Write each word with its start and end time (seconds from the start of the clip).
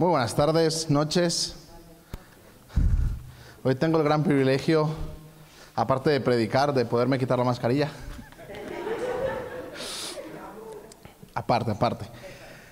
Muy 0.00 0.08
buenas 0.08 0.34
tardes, 0.34 0.88
noches. 0.88 1.54
Hoy 3.62 3.74
tengo 3.74 3.98
el 3.98 4.04
gran 4.04 4.24
privilegio, 4.24 4.88
aparte 5.74 6.08
de 6.08 6.22
predicar, 6.22 6.72
de 6.72 6.86
poderme 6.86 7.18
quitar 7.18 7.38
la 7.38 7.44
mascarilla. 7.44 7.90
aparte, 11.34 11.72
aparte. 11.72 12.06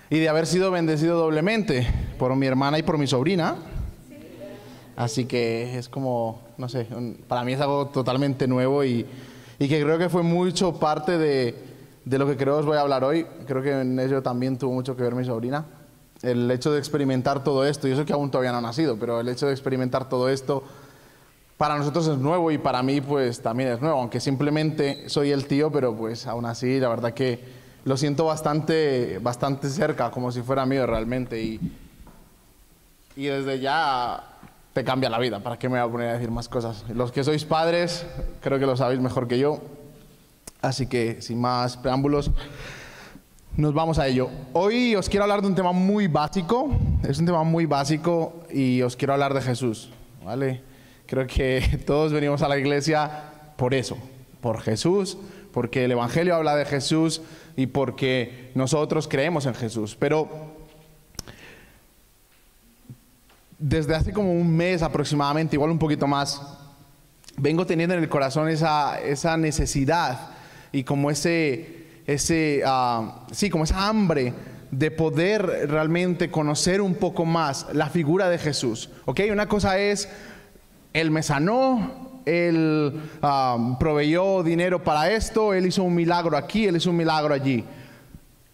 Y 0.09 0.21
de 0.21 0.31
haber 0.31 0.47
sido 0.47 0.71
bendecido 0.71 1.19
doblemente 1.19 1.87
por 2.19 2.35
mi 2.35 2.47
hermana 2.47 2.79
y 2.79 2.83
por 2.83 2.97
mi 2.97 3.07
sobrina. 3.07 3.57
Así 4.97 5.27
que 5.27 5.77
es 5.79 5.91
como, 5.91 6.41
no 6.57 6.71
sé, 6.71 6.87
para 7.29 7.45
mí 7.45 7.53
es 7.53 7.61
algo 7.61 7.89
totalmente 7.89 8.49
nuevo 8.49 8.85
y, 8.85 9.05
y 9.59 9.69
que 9.69 9.83
creo 9.83 9.99
que 9.99 10.09
fue 10.09 10.23
mucho 10.23 10.81
parte 10.81 11.19
de, 11.19 11.55
de 12.07 12.19
lo 12.19 12.27
que 12.27 12.39
creo 12.39 12.57
os 12.57 12.65
voy 12.65 12.79
a 12.79 12.81
hablar 12.81 13.05
hoy. 13.05 13.27
Creo 13.47 13.63
que 13.63 13.83
en 13.83 14.01
ello 14.01 14.23
también 14.23 14.57
tuvo 14.57 14.73
mucho 14.73 14.97
que 14.97 15.03
ver 15.03 15.15
mi 15.15 15.27
sobrina 15.27 15.67
el 16.23 16.51
hecho 16.51 16.73
de 16.73 16.79
experimentar 16.79 17.45
todo 17.45 17.65
esto, 17.65 17.89
y 17.89 17.93
eso 17.93 18.05
que 18.05 18.13
aún 18.13 18.31
todavía 18.31 18.53
no 18.53 18.59
ha 18.59 18.63
nacido, 18.63 18.97
pero 18.99 19.21
el 19.21 19.29
hecho 19.29 19.47
de 19.47 19.53
experimentar 19.53 20.09
todo 20.09 20.29
esto 20.29 20.65
para 21.59 21.77
nosotros 21.77 22.07
es 22.07 22.19
nuevo 22.19 22.51
y 22.53 22.59
para 22.59 22.83
mí 22.83 23.01
pues 23.01 23.43
también 23.43 23.71
es 23.71 23.81
nuevo, 23.81 23.99
aunque 23.99 24.21
simplemente 24.21 25.09
soy 25.09 25.33
el 25.33 25.47
tío, 25.47 25.71
pero 25.71 25.95
pues 25.95 26.27
aún 26.27 26.47
así 26.47 26.79
la 26.79 26.89
verdad 26.89 27.13
que 27.13 27.43
lo 27.85 27.97
siento 27.97 28.25
bastante, 28.25 29.19
bastante 29.21 29.69
cerca, 29.69 30.11
como 30.11 30.31
si 30.31 30.43
fuera 30.43 30.65
mío 30.67 30.87
realmente 30.87 31.43
y, 31.43 31.61
y 33.17 33.27
desde 33.27 33.59
ya 33.59 34.23
te 34.73 34.85
cambia 34.85 35.11
la 35.11 35.19
vida, 35.19 35.41
¿para 35.41 35.59
qué 35.59 35.69
me 35.69 35.81
voy 35.81 35.89
a 35.89 35.91
poner 35.91 36.09
a 36.11 36.13
decir 36.13 36.31
más 36.31 36.49
cosas? 36.49 36.85
Los 36.95 37.11
que 37.11 37.25
sois 37.25 37.45
padres 37.45 38.07
creo 38.41 38.61
que 38.61 38.67
lo 38.67 38.77
sabéis 38.77 39.01
mejor 39.01 39.27
que 39.27 39.39
yo, 39.39 39.59
así 40.63 40.87
que 40.87 41.21
sin 41.23 41.41
más 41.41 41.77
preámbulos, 41.77 42.31
nos 43.59 43.75
vamos 43.75 43.99
a 43.99 44.07
ello. 44.07 44.31
Hoy 44.53 44.95
os 44.95 45.09
quiero 45.09 45.25
hablar 45.25 45.43
de 45.43 45.49
un 45.49 45.55
tema 45.57 45.73
muy 45.73 46.07
básico, 46.07 46.71
es 47.03 47.19
un 47.19 47.27
tema 47.27 47.43
muy 47.43 47.67
básico 47.67 48.45
y 48.53 48.81
os 48.83 48.95
quiero 48.95 49.15
hablar 49.15 49.35
de 49.35 49.43
Jesús, 49.43 49.91
¿vale? 50.25 50.63
Creo 51.07 51.27
que 51.27 51.81
todos 51.87 52.13
venimos 52.13 52.41
a 52.43 52.49
la 52.49 52.57
iglesia 52.57 53.11
por 53.57 53.75
eso, 53.75 53.99
por 54.41 54.61
Jesús, 54.61 55.19
porque 55.53 55.87
el 55.87 55.91
Evangelio 55.91 56.37
habla 56.37 56.55
de 56.55 56.67
Jesús 56.67 57.21
y 57.57 57.67
porque 57.67 58.53
nosotros 58.55 59.09
creemos 59.09 59.45
en 59.45 59.57
Jesús. 59.57 59.97
Pero 59.99 60.29
desde 63.59 63.97
hace 63.97 64.13
como 64.13 64.33
un 64.33 64.57
mes 64.57 64.83
aproximadamente, 64.83 65.57
igual 65.57 65.73
un 65.73 65.81
poquito 65.81 66.07
más, 66.07 66.41
vengo 67.37 67.67
teniendo 67.67 67.97
en 67.97 68.05
el 68.05 68.09
corazón 68.09 68.49
esa, 68.49 69.01
esa 69.01 69.37
necesidad 69.37 70.31
y 70.71 70.85
como 70.85 71.11
ese 71.11 71.78
ese, 72.09 72.63
ah, 72.65 73.27
sí, 73.31 73.51
como 73.51 73.65
esa 73.65 73.87
hambre 73.87 74.33
de 74.71 74.91
poder 74.91 75.69
realmente 75.69 76.31
conocer 76.31 76.81
un 76.81 76.95
poco 76.95 77.27
más 77.27 77.67
la 77.75 77.91
figura 77.91 78.31
de 78.31 78.39
Jesús. 78.39 78.89
¿Ok? 79.05 79.21
Una 79.31 79.47
cosa 79.47 79.79
es, 79.79 80.09
Él 80.95 81.11
me 81.11 81.23
sanó, 81.23 82.23
Él 82.25 82.99
ah, 83.21 83.77
proveyó 83.79 84.43
dinero 84.43 84.83
para 84.83 85.11
esto, 85.13 85.53
Él 85.53 85.67
hizo 85.67 85.83
un 85.83 85.95
milagro 85.95 86.37
aquí, 86.37 86.67
Él 86.67 86.77
hizo 86.77 86.91
un 86.91 86.97
milagro 86.97 87.35
allí. 87.35 87.63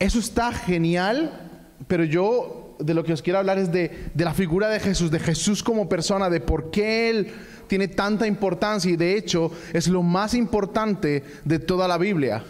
Eso 0.00 0.18
está 0.18 0.52
genial, 0.52 1.48
pero 1.86 2.02
yo 2.02 2.76
de 2.80 2.92
lo 2.92 3.04
que 3.04 3.12
os 3.12 3.22
quiero 3.22 3.38
hablar 3.38 3.58
es 3.58 3.70
de, 3.70 4.10
de 4.12 4.24
la 4.24 4.34
figura 4.34 4.68
de 4.68 4.80
Jesús, 4.80 5.12
de 5.12 5.20
Jesús 5.20 5.62
como 5.62 5.88
persona, 5.88 6.28
de 6.28 6.40
por 6.40 6.72
qué 6.72 7.08
Él 7.08 7.32
tiene 7.68 7.86
tanta 7.86 8.26
importancia 8.26 8.90
y 8.90 8.96
de 8.96 9.16
hecho 9.16 9.52
es 9.72 9.86
lo 9.86 10.02
más 10.02 10.34
importante 10.34 11.22
de 11.44 11.60
toda 11.60 11.86
la 11.86 11.98
Biblia. 11.98 12.42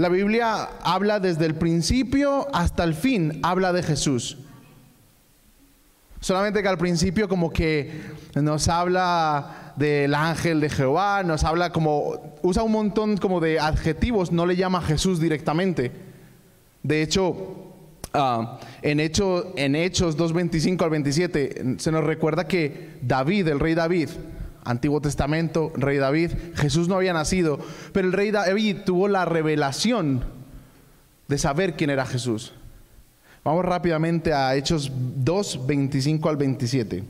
La 0.00 0.08
Biblia 0.08 0.66
habla 0.82 1.20
desde 1.20 1.44
el 1.44 1.56
principio 1.56 2.48
hasta 2.54 2.84
el 2.84 2.94
fin, 2.94 3.38
habla 3.42 3.70
de 3.70 3.82
Jesús. 3.82 4.38
Solamente 6.20 6.62
que 6.62 6.68
al 6.68 6.78
principio 6.78 7.28
como 7.28 7.50
que 7.50 8.00
nos 8.34 8.68
habla 8.68 9.74
del 9.76 10.14
ángel 10.14 10.62
de 10.62 10.70
Jehová, 10.70 11.22
nos 11.22 11.44
habla 11.44 11.70
como, 11.70 12.38
usa 12.40 12.62
un 12.62 12.72
montón 12.72 13.18
como 13.18 13.40
de 13.40 13.60
adjetivos, 13.60 14.32
no 14.32 14.46
le 14.46 14.56
llama 14.56 14.80
Jesús 14.80 15.20
directamente. 15.20 15.92
De 16.82 17.02
hecho, 17.02 17.74
ah, 18.14 18.58
en, 18.80 19.00
Hecho, 19.00 19.52
en 19.54 19.76
Hechos 19.76 20.16
2.25 20.16 20.82
al 20.82 20.88
27 20.88 21.74
se 21.76 21.92
nos 21.92 22.04
recuerda 22.04 22.48
que 22.48 22.96
David, 23.02 23.48
el 23.48 23.60
rey 23.60 23.74
David, 23.74 24.08
Antiguo 24.64 25.00
Testamento, 25.00 25.72
rey 25.76 25.98
David, 25.98 26.32
Jesús 26.54 26.88
no 26.88 26.96
había 26.96 27.12
nacido, 27.12 27.58
pero 27.92 28.06
el 28.06 28.12
rey 28.12 28.30
David 28.30 28.78
tuvo 28.84 29.08
la 29.08 29.24
revelación 29.24 30.24
de 31.28 31.38
saber 31.38 31.76
quién 31.76 31.90
era 31.90 32.06
Jesús. 32.06 32.52
Vamos 33.42 33.64
rápidamente 33.64 34.32
a 34.34 34.54
Hechos 34.54 34.90
2, 34.92 35.66
25 35.66 36.28
al 36.28 36.36
27. 36.36 37.04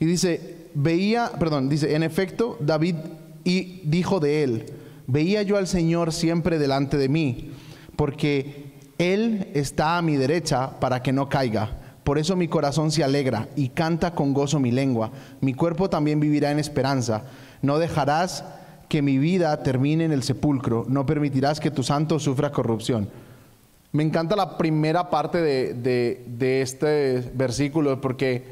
Y 0.00 0.06
dice, 0.06 0.68
veía, 0.74 1.30
perdón, 1.38 1.68
dice, 1.68 1.94
en 1.94 2.02
efecto, 2.02 2.58
David 2.60 2.96
y 3.44 3.80
dijo 3.84 4.20
de 4.20 4.42
él, 4.42 4.66
veía 5.06 5.42
yo 5.42 5.56
al 5.56 5.66
Señor 5.66 6.12
siempre 6.12 6.58
delante 6.58 6.96
de 6.96 7.08
mí, 7.08 7.52
porque 7.96 8.72
Él 8.98 9.50
está 9.54 9.98
a 9.98 10.02
mi 10.02 10.16
derecha 10.16 10.78
para 10.80 11.02
que 11.02 11.12
no 11.12 11.28
caiga. 11.28 11.78
Por 12.04 12.18
eso 12.18 12.36
mi 12.36 12.48
corazón 12.48 12.90
se 12.90 13.02
alegra 13.02 13.48
y 13.56 13.70
canta 13.70 14.14
con 14.14 14.34
gozo 14.34 14.60
mi 14.60 14.70
lengua. 14.70 15.10
Mi 15.40 15.54
cuerpo 15.54 15.88
también 15.88 16.20
vivirá 16.20 16.50
en 16.50 16.58
esperanza. 16.58 17.24
No 17.62 17.78
dejarás 17.78 18.44
que 18.90 19.00
mi 19.00 19.16
vida 19.16 19.62
termine 19.62 20.04
en 20.04 20.12
el 20.12 20.22
sepulcro. 20.22 20.84
No 20.86 21.06
permitirás 21.06 21.60
que 21.60 21.70
tu 21.70 21.82
santo 21.82 22.18
sufra 22.18 22.52
corrupción. 22.52 23.08
Me 23.92 24.02
encanta 24.02 24.36
la 24.36 24.58
primera 24.58 25.08
parte 25.08 25.40
de, 25.40 26.22
de 26.26 26.60
este 26.60 27.32
versículo 27.34 28.00
porque 28.02 28.44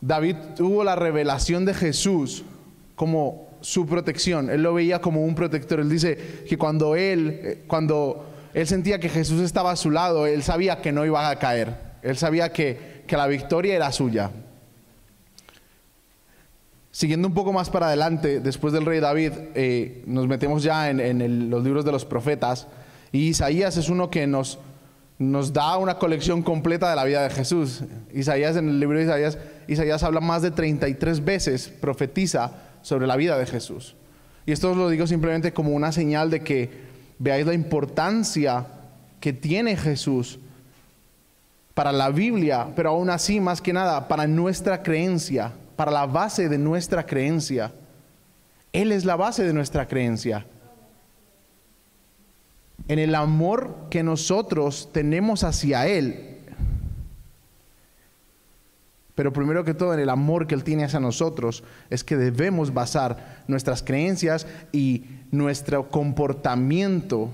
David 0.00 0.36
tuvo 0.56 0.82
la 0.82 0.96
revelación 0.96 1.64
de 1.64 1.74
Jesús 1.74 2.44
como 2.96 3.45
su 3.66 3.84
protección. 3.84 4.48
Él 4.48 4.62
lo 4.62 4.74
veía 4.74 5.00
como 5.00 5.24
un 5.24 5.34
protector. 5.34 5.80
Él 5.80 5.88
dice 5.88 6.44
que 6.48 6.56
cuando 6.56 6.94
él, 6.94 7.40
eh, 7.42 7.64
cuando 7.66 8.24
él 8.54 8.64
sentía 8.64 9.00
que 9.00 9.08
Jesús 9.08 9.40
estaba 9.40 9.72
a 9.72 9.76
su 9.76 9.90
lado, 9.90 10.28
él 10.28 10.44
sabía 10.44 10.80
que 10.80 10.92
no 10.92 11.04
iba 11.04 11.28
a 11.28 11.36
caer. 11.40 11.74
Él 12.02 12.16
sabía 12.16 12.52
que, 12.52 13.02
que 13.08 13.16
la 13.16 13.26
victoria 13.26 13.74
era 13.74 13.90
suya. 13.90 14.30
Siguiendo 16.92 17.26
un 17.26 17.34
poco 17.34 17.52
más 17.52 17.68
para 17.68 17.88
adelante, 17.88 18.38
después 18.38 18.72
del 18.72 18.86
rey 18.86 19.00
David, 19.00 19.32
eh, 19.56 20.04
nos 20.06 20.28
metemos 20.28 20.62
ya 20.62 20.88
en, 20.88 21.50
los 21.50 21.64
libros 21.64 21.84
de 21.84 21.90
los 21.90 22.04
profetas. 22.04 22.68
Y 23.10 23.30
Isaías 23.30 23.76
es 23.76 23.88
uno 23.88 24.10
que 24.10 24.28
nos, 24.28 24.60
nos 25.18 25.52
da 25.52 25.76
una 25.76 25.98
colección 25.98 26.40
completa 26.40 26.88
de 26.88 26.94
la 26.94 27.04
vida 27.04 27.24
de 27.24 27.30
Jesús. 27.30 27.82
Isaías, 28.14 28.54
en 28.56 28.68
el 28.68 28.78
libro 28.78 28.96
de 28.96 29.06
Isaías, 29.06 29.38
Isaías 29.66 30.04
habla 30.04 30.20
más 30.20 30.42
de 30.42 30.52
33 30.52 31.24
veces, 31.24 31.68
profetiza 31.68 32.62
sobre 32.86 33.08
la 33.08 33.16
vida 33.16 33.36
de 33.36 33.46
Jesús. 33.46 33.96
Y 34.46 34.52
esto 34.52 34.70
os 34.70 34.76
lo 34.76 34.88
digo 34.88 35.08
simplemente 35.08 35.52
como 35.52 35.70
una 35.72 35.90
señal 35.90 36.30
de 36.30 36.44
que 36.44 36.70
veáis 37.18 37.44
la 37.44 37.52
importancia 37.52 38.64
que 39.18 39.32
tiene 39.32 39.76
Jesús 39.76 40.38
para 41.74 41.90
la 41.90 42.10
Biblia, 42.10 42.68
pero 42.76 42.90
aún 42.90 43.10
así, 43.10 43.40
más 43.40 43.60
que 43.60 43.72
nada, 43.72 44.06
para 44.06 44.28
nuestra 44.28 44.84
creencia, 44.84 45.52
para 45.74 45.90
la 45.90 46.06
base 46.06 46.48
de 46.48 46.58
nuestra 46.58 47.04
creencia. 47.04 47.72
Él 48.72 48.92
es 48.92 49.04
la 49.04 49.16
base 49.16 49.42
de 49.42 49.52
nuestra 49.52 49.88
creencia. 49.88 50.46
En 52.86 53.00
el 53.00 53.16
amor 53.16 53.88
que 53.90 54.04
nosotros 54.04 54.90
tenemos 54.92 55.42
hacia 55.42 55.88
Él, 55.88 56.35
pero 59.16 59.32
primero 59.32 59.64
que 59.64 59.72
todo, 59.72 59.94
en 59.94 60.00
el 60.00 60.10
amor 60.10 60.46
que 60.46 60.54
Él 60.54 60.62
tiene 60.62 60.84
hacia 60.84 61.00
nosotros, 61.00 61.64
es 61.88 62.04
que 62.04 62.16
debemos 62.16 62.74
basar 62.74 63.42
nuestras 63.48 63.82
creencias 63.82 64.46
y 64.72 65.06
nuestro 65.32 65.88
comportamiento. 65.88 67.30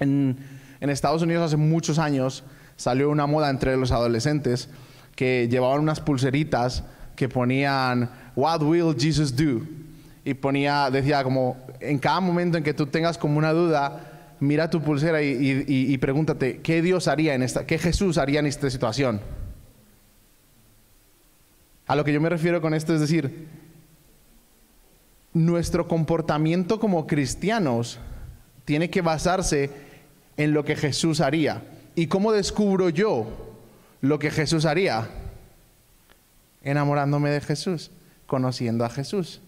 En, 0.00 0.36
Estados 0.80 1.22
Unidos 1.22 1.46
hace 1.46 1.56
muchos 1.56 2.00
años 2.00 2.42
salió 2.76 3.10
una 3.10 3.26
moda 3.26 3.48
entre 3.48 3.76
los 3.76 3.92
adolescentes 3.92 4.68
que 5.14 5.46
llevaban 5.48 5.80
unas 5.80 6.00
pulseritas 6.00 6.82
que 7.14 7.28
ponían 7.28 8.10
What 8.34 8.62
will 8.62 8.96
Jesus 8.98 9.36
do? 9.36 9.60
Y 10.24 10.34
ponía, 10.34 10.90
decía 10.90 11.22
como, 11.22 11.56
en 11.78 12.00
cada 12.00 12.18
momento 12.18 12.58
en 12.58 12.64
que 12.64 12.74
tú 12.74 12.86
tengas 12.86 13.16
como 13.16 13.38
una 13.38 13.52
duda, 13.52 14.34
mira 14.40 14.68
tu 14.68 14.82
pulsera 14.82 15.22
y, 15.22 15.64
y 15.68 15.98
pregúntate, 15.98 16.58
¿qué 16.58 16.82
Dios 16.82 17.06
haría 17.06 17.34
en 17.34 17.44
esta, 17.44 17.64
qué 17.66 17.78
Jesús 17.78 18.18
haría 18.18 18.40
en 18.40 18.46
esta 18.46 18.68
situación? 18.68 19.20
A 21.90 21.96
lo 21.96 22.04
que 22.04 22.12
yo 22.12 22.20
me 22.20 22.28
refiero 22.28 22.60
con 22.60 22.72
esto 22.72 22.94
es 22.94 23.00
decir, 23.00 23.48
nuestro 25.32 25.88
comportamiento 25.88 26.78
como 26.78 27.08
cristianos 27.08 27.98
tiene 28.64 28.90
que 28.90 29.02
basarse 29.02 29.70
en 30.36 30.52
lo 30.52 30.64
que 30.64 30.76
Jesús 30.76 31.20
haría. 31.20 31.64
¿Y 31.96 32.06
cómo 32.06 32.30
descubro 32.30 32.90
yo 32.90 33.26
lo 34.02 34.20
que 34.20 34.30
Jesús 34.30 34.66
haría? 34.66 35.08
Enamorándome 36.62 37.30
de 37.30 37.40
Jesús, 37.40 37.90
conociendo 38.28 38.84
a 38.84 38.88
Jesús. 38.88 39.40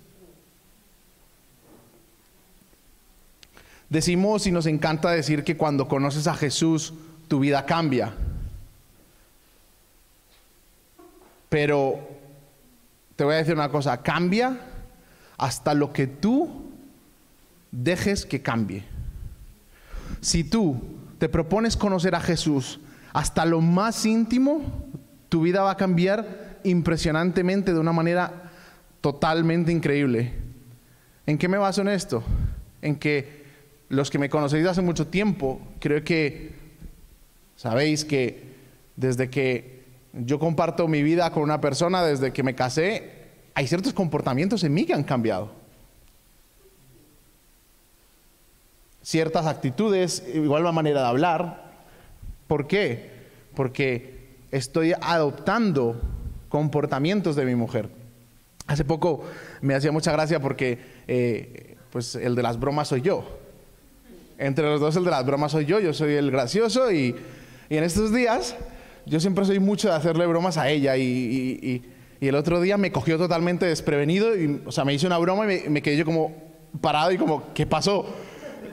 Decimos 3.89 4.49
y 4.49 4.51
nos 4.51 4.67
encanta 4.67 5.13
decir 5.13 5.45
que 5.45 5.57
cuando 5.57 5.87
conoces 5.87 6.27
a 6.27 6.35
Jesús, 6.35 6.93
tu 7.29 7.39
vida 7.39 7.65
cambia. 7.67 8.13
Pero 11.49 12.21
te 13.17 13.25
voy 13.25 13.35
a 13.35 13.39
decir 13.39 13.55
una 13.55 13.69
cosa, 13.69 14.03
cambia 14.03 14.59
hasta 15.39 15.75
lo 15.75 15.93
que 15.93 16.07
tú 16.07 16.71
dejes 17.71 18.27
que 18.27 18.43
cambie. 18.43 18.85
Si 20.21 20.45
tú 20.45 20.81
te 21.19 21.29
propones 21.29 21.77
conocer 21.77 22.15
a 22.15 22.21
Jesús 22.21 22.81
hasta 23.13 23.45
lo 23.45 23.61
más 23.61 24.07
íntimo, 24.07 24.63
tu 25.29 25.43
vida 25.43 25.63
va 25.63 25.73
a 25.73 25.77
cambiar 25.77 26.59
impresionantemente 26.65 27.73
de 27.73 27.81
una 27.81 27.93
manera 27.93 28.51
totalmente 29.01 29.73
increíble. 29.73 30.33
¿En 31.27 31.39
qué 31.39 31.49
me 31.49 31.59
baso 31.59 31.81
en 31.83 31.89
esto? 31.89 32.23
En 32.81 32.97
que 32.97 33.43
los 33.89 34.11
que 34.11 34.19
me 34.19 34.31
conocéis 34.31 34.67
hace 34.67 34.83
mucho 34.83 35.07
tiempo, 35.07 35.61
creo 35.79 36.03
que 36.03 36.53
sabéis 37.57 38.05
que 38.05 38.53
desde 38.97 39.31
que 39.31 39.72
yo 40.13 40.39
comparto 40.39 40.89
mi 40.89 41.03
vida 41.03 41.31
con 41.31 41.43
una 41.43 41.61
persona, 41.61 42.03
desde 42.03 42.33
que 42.33 42.43
me 42.43 42.55
casé, 42.55 43.23
hay 43.55 43.67
ciertos 43.67 43.93
comportamientos 43.93 44.65
en 44.65 44.75
mí 44.75 44.85
que 44.85 44.95
han 44.95 45.05
cambiado. 45.05 45.51
Ciertas 49.03 49.47
actitudes, 49.47 50.23
igual 50.33 50.63
la 50.65 50.73
manera 50.73 51.01
de 51.03 51.07
hablar. 51.09 51.73
¿Por 52.47 52.67
qué? 52.67 53.11
Porque 53.55 54.37
estoy 54.51 54.95
adoptando 55.01 56.01
comportamientos 56.49 57.35
de 57.35 57.45
mi 57.45 57.55
mujer. 57.55 57.89
Hace 58.67 58.85
poco 58.85 59.25
me 59.61 59.75
hacía 59.75 59.91
mucha 59.91 60.13
gracia 60.13 60.41
porque 60.41 60.79
eh, 61.09 61.77
pues 61.91 62.15
el 62.15 62.35
de 62.35 62.43
las 62.43 62.61
bromas 62.61 62.89
soy 62.89 63.01
yo. 63.01 63.39
Entre 64.39 64.65
los 64.65 64.81
dos 64.81 64.97
el 64.97 65.05
de 65.05 65.11
las 65.11 65.27
bromas 65.27 65.53
soy 65.53 65.67
yo, 65.67 65.81
yo 65.81 65.93
soy 65.93 66.15
el 66.15 66.31
gracioso 66.31 66.93
y, 66.93 67.15
en 67.71 67.85
estos 67.85 68.13
días 68.13 68.55
yo 69.07 69.21
siempre 69.21 69.45
soy 69.45 69.59
mucho 69.59 69.89
de 69.89 69.95
hacerle 69.95 70.27
bromas 70.27 70.57
a 70.57 70.69
ella 70.69 70.97
y, 70.97 71.83
el 72.21 72.37
otro 72.37 72.61
día 72.61 72.77
me 72.77 72.93
cogió 72.93 73.19
totalmente 73.19 73.67
desprevenido 73.67 74.37
y, 74.37 74.63
o 74.65 74.71
sea, 74.71 74.85
me 74.85 74.95
hizo 74.95 75.09
una 75.09 75.19
broma 75.19 75.53
y 75.53 75.69
me, 75.69 75.83
quedé 75.83 75.97
yo 75.97 76.05
como 76.05 76.33
parado 76.81 77.11
y 77.11 77.19
como, 77.19 77.53
¿qué 77.53 77.67
pasó? 77.67 78.07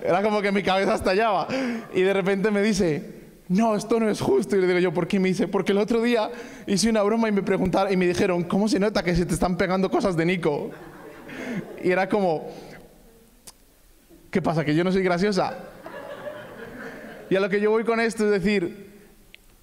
Era 0.03 0.21
como 0.21 0.39
que 0.43 0.51
mi 0.51 0.61
cabeza 0.61 0.93
estallaba 0.93 1.47
y 1.95 2.01
de 2.01 2.13
repente 2.13 2.51
me 2.51 2.61
dice, 2.61 3.03
no, 3.47 3.75
esto 3.75 3.99
no 3.99 4.07
es 4.07 4.21
justo. 4.21 4.55
Y 4.55 4.61
le 4.61 4.67
digo 4.67 4.77
yo, 4.77 4.93
¿por 4.93 5.07
qué? 5.07 5.19
Me 5.19 5.29
dice, 5.29 5.47
porque 5.47 5.71
el 5.71 5.79
otro 5.79 5.99
día 6.03 6.29
hice 6.67 6.91
una 6.91 7.01
broma 7.01 7.27
y 7.27 7.31
me 7.31 7.41
preguntaron 7.41 7.91
y 7.91 7.97
me 7.97 8.05
dijeron, 8.05 8.43
¿cómo 8.43 8.67
se 8.67 8.79
nota 8.79 9.01
que 9.01 9.15
se 9.15 9.25
te 9.25 9.33
están 9.33 9.57
pegando 9.57 9.89
cosas 9.89 10.15
de 10.15 10.25
Nico? 10.25 10.69
Y 11.83 11.89
era 11.89 12.07
como, 12.07 12.49
¿Qué 14.31 14.41
pasa? 14.41 14.63
¿Que 14.63 14.75
yo 14.75 14.83
no 14.83 14.91
soy 14.91 15.03
graciosa? 15.03 15.57
Y 17.29 17.35
a 17.35 17.39
lo 17.39 17.49
que 17.49 17.59
yo 17.59 17.71
voy 17.71 17.83
con 17.83 17.99
esto 17.99 18.25
es 18.25 18.31
decir, 18.31 18.88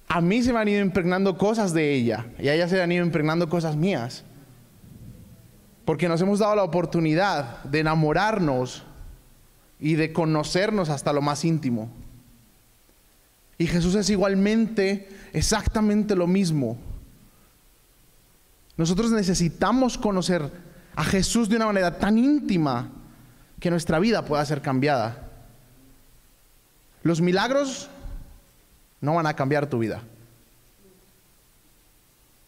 a 0.07 0.21
mí 0.21 0.41
se 0.41 0.53
me 0.53 0.59
han 0.59 0.67
ido 0.67 0.81
impregnando 0.81 1.37
cosas 1.37 1.73
de 1.73 1.93
ella 1.93 2.27
y 2.39 2.47
a 2.47 2.53
ella 2.53 2.67
se 2.67 2.75
le 2.75 2.83
han 2.83 2.91
ido 2.91 3.05
impregnando 3.05 3.49
cosas 3.49 3.75
mías. 3.75 4.23
Porque 5.83 6.07
nos 6.07 6.21
hemos 6.21 6.39
dado 6.39 6.55
la 6.55 6.63
oportunidad 6.63 7.63
de 7.63 7.79
enamorarnos 7.79 8.83
y 9.79 9.95
de 9.95 10.13
conocernos 10.13 10.89
hasta 10.89 11.13
lo 11.13 11.21
más 11.21 11.45
íntimo. 11.45 11.89
Y 13.57 13.67
Jesús 13.67 13.95
es 13.95 14.09
igualmente, 14.09 15.09
exactamente 15.33 16.15
lo 16.15 16.27
mismo. 16.27 16.77
Nosotros 18.75 19.11
necesitamos 19.11 19.97
conocer 19.97 20.51
a 20.95 21.03
Jesús 21.03 21.49
de 21.49 21.55
una 21.55 21.65
manera 21.65 21.97
tan 21.97 22.17
íntima 22.17 22.89
que 23.59 23.71
nuestra 23.71 23.99
vida 23.99 24.25
pueda 24.25 24.45
ser 24.45 24.61
cambiada. 24.61 25.29
Los 27.01 27.21
milagros 27.21 27.89
no 29.01 29.15
van 29.15 29.27
a 29.27 29.35
cambiar 29.35 29.67
tu 29.67 29.79
vida. 29.79 30.01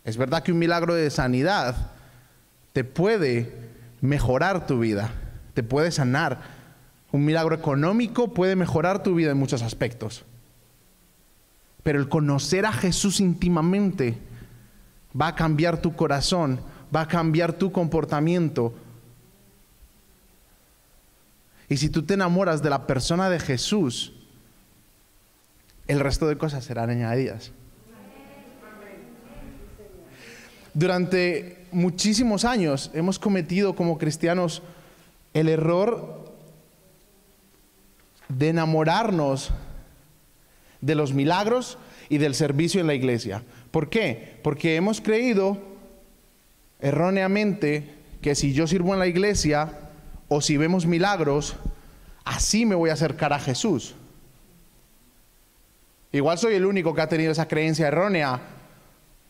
Es 0.03 0.17
verdad 0.17 0.43
que 0.43 0.51
un 0.51 0.59
milagro 0.59 0.95
de 0.95 1.09
sanidad 1.09 1.75
te 2.73 2.83
puede 2.83 3.53
mejorar 4.01 4.65
tu 4.65 4.79
vida, 4.79 5.11
te 5.53 5.63
puede 5.63 5.91
sanar. 5.91 6.41
Un 7.11 7.25
milagro 7.25 7.55
económico 7.55 8.33
puede 8.33 8.55
mejorar 8.55 9.03
tu 9.03 9.15
vida 9.15 9.31
en 9.31 9.37
muchos 9.37 9.61
aspectos. 9.61 10.23
Pero 11.83 11.99
el 11.99 12.09
conocer 12.09 12.65
a 12.65 12.73
Jesús 12.73 13.19
íntimamente 13.19 14.17
va 15.19 15.27
a 15.27 15.35
cambiar 15.35 15.81
tu 15.81 15.95
corazón, 15.95 16.61
va 16.95 17.01
a 17.01 17.07
cambiar 17.07 17.53
tu 17.53 17.71
comportamiento, 17.71 18.73
y 21.69 21.77
si 21.77 21.89
tú 21.89 22.01
te 22.01 22.15
enamoras 22.15 22.63
de 22.63 22.71
la 22.71 22.87
persona 22.87 23.29
de 23.29 23.39
Jesús, 23.39 24.11
el 25.89 25.99
resto 25.99 26.27
de 26.27 26.37
cosas 26.37 26.63
serán 26.63 26.91
añadidas. 26.91 27.51
Durante 30.73 31.65
muchísimos 31.71 32.45
años 32.45 32.91
hemos 32.93 33.17
cometido 33.17 33.75
como 33.75 33.97
cristianos 33.97 34.61
el 35.33 35.49
error 35.49 36.31
de 38.29 38.49
enamorarnos 38.49 39.49
de 40.79 40.93
los 40.93 41.11
milagros 41.13 41.79
y 42.07 42.19
del 42.19 42.35
servicio 42.35 42.79
en 42.79 42.87
la 42.87 42.93
iglesia. 42.93 43.43
¿Por 43.71 43.89
qué? 43.89 44.39
Porque 44.43 44.75
hemos 44.75 45.01
creído 45.01 45.57
erróneamente 46.79 47.95
que 48.21 48.35
si 48.35 48.53
yo 48.53 48.67
sirvo 48.67 48.93
en 48.93 48.99
la 48.99 49.07
iglesia, 49.07 49.89
o 50.27 50.39
si 50.39 50.55
vemos 50.55 50.85
milagros, 50.85 51.55
así 52.23 52.67
me 52.67 52.75
voy 52.75 52.91
a 52.91 52.93
acercar 52.93 53.33
a 53.33 53.39
Jesús. 53.39 53.95
Igual 56.11 56.37
soy 56.37 56.55
el 56.55 56.65
único 56.65 56.93
que 56.93 57.01
ha 57.01 57.09
tenido 57.09 57.31
esa 57.31 57.47
creencia 57.47 57.87
errónea, 57.87 58.39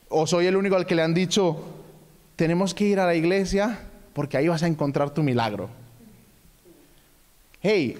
o 0.07 0.25
soy 0.25 0.45
el 0.45 0.55
único 0.55 0.75
al 0.75 0.85
que 0.85 0.95
le 0.95 1.01
han 1.01 1.13
dicho, 1.13 1.57
tenemos 2.35 2.73
que 2.73 2.85
ir 2.85 2.99
a 2.99 3.05
la 3.05 3.15
iglesia 3.15 3.79
porque 4.13 4.37
ahí 4.37 4.47
vas 4.47 4.63
a 4.63 4.67
encontrar 4.67 5.11
tu 5.11 5.23
milagro. 5.23 5.69
Hey, 7.61 7.97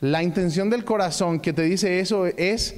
la 0.00 0.22
intención 0.22 0.70
del 0.70 0.84
corazón 0.84 1.40
que 1.40 1.52
te 1.52 1.62
dice 1.62 2.00
eso 2.00 2.26
es 2.26 2.76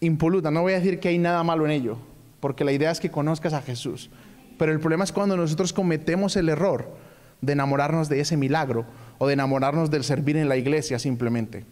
impoluta. 0.00 0.50
No 0.50 0.62
voy 0.62 0.74
a 0.74 0.76
decir 0.76 1.00
que 1.00 1.08
hay 1.08 1.18
nada 1.18 1.42
malo 1.42 1.64
en 1.64 1.72
ello, 1.72 1.98
porque 2.40 2.64
la 2.64 2.72
idea 2.72 2.90
es 2.90 3.00
que 3.00 3.10
conozcas 3.10 3.52
a 3.52 3.62
Jesús. 3.62 4.10
Pero 4.58 4.72
el 4.72 4.80
problema 4.80 5.04
es 5.04 5.12
cuando 5.12 5.36
nosotros 5.36 5.72
cometemos 5.72 6.36
el 6.36 6.48
error 6.48 6.88
de 7.40 7.52
enamorarnos 7.52 8.08
de 8.08 8.20
ese 8.20 8.36
milagro 8.36 8.86
o 9.18 9.26
de 9.26 9.34
enamorarnos 9.34 9.90
del 9.90 10.04
servir 10.04 10.36
en 10.36 10.48
la 10.48 10.56
iglesia 10.56 10.98
simplemente. 10.98 11.64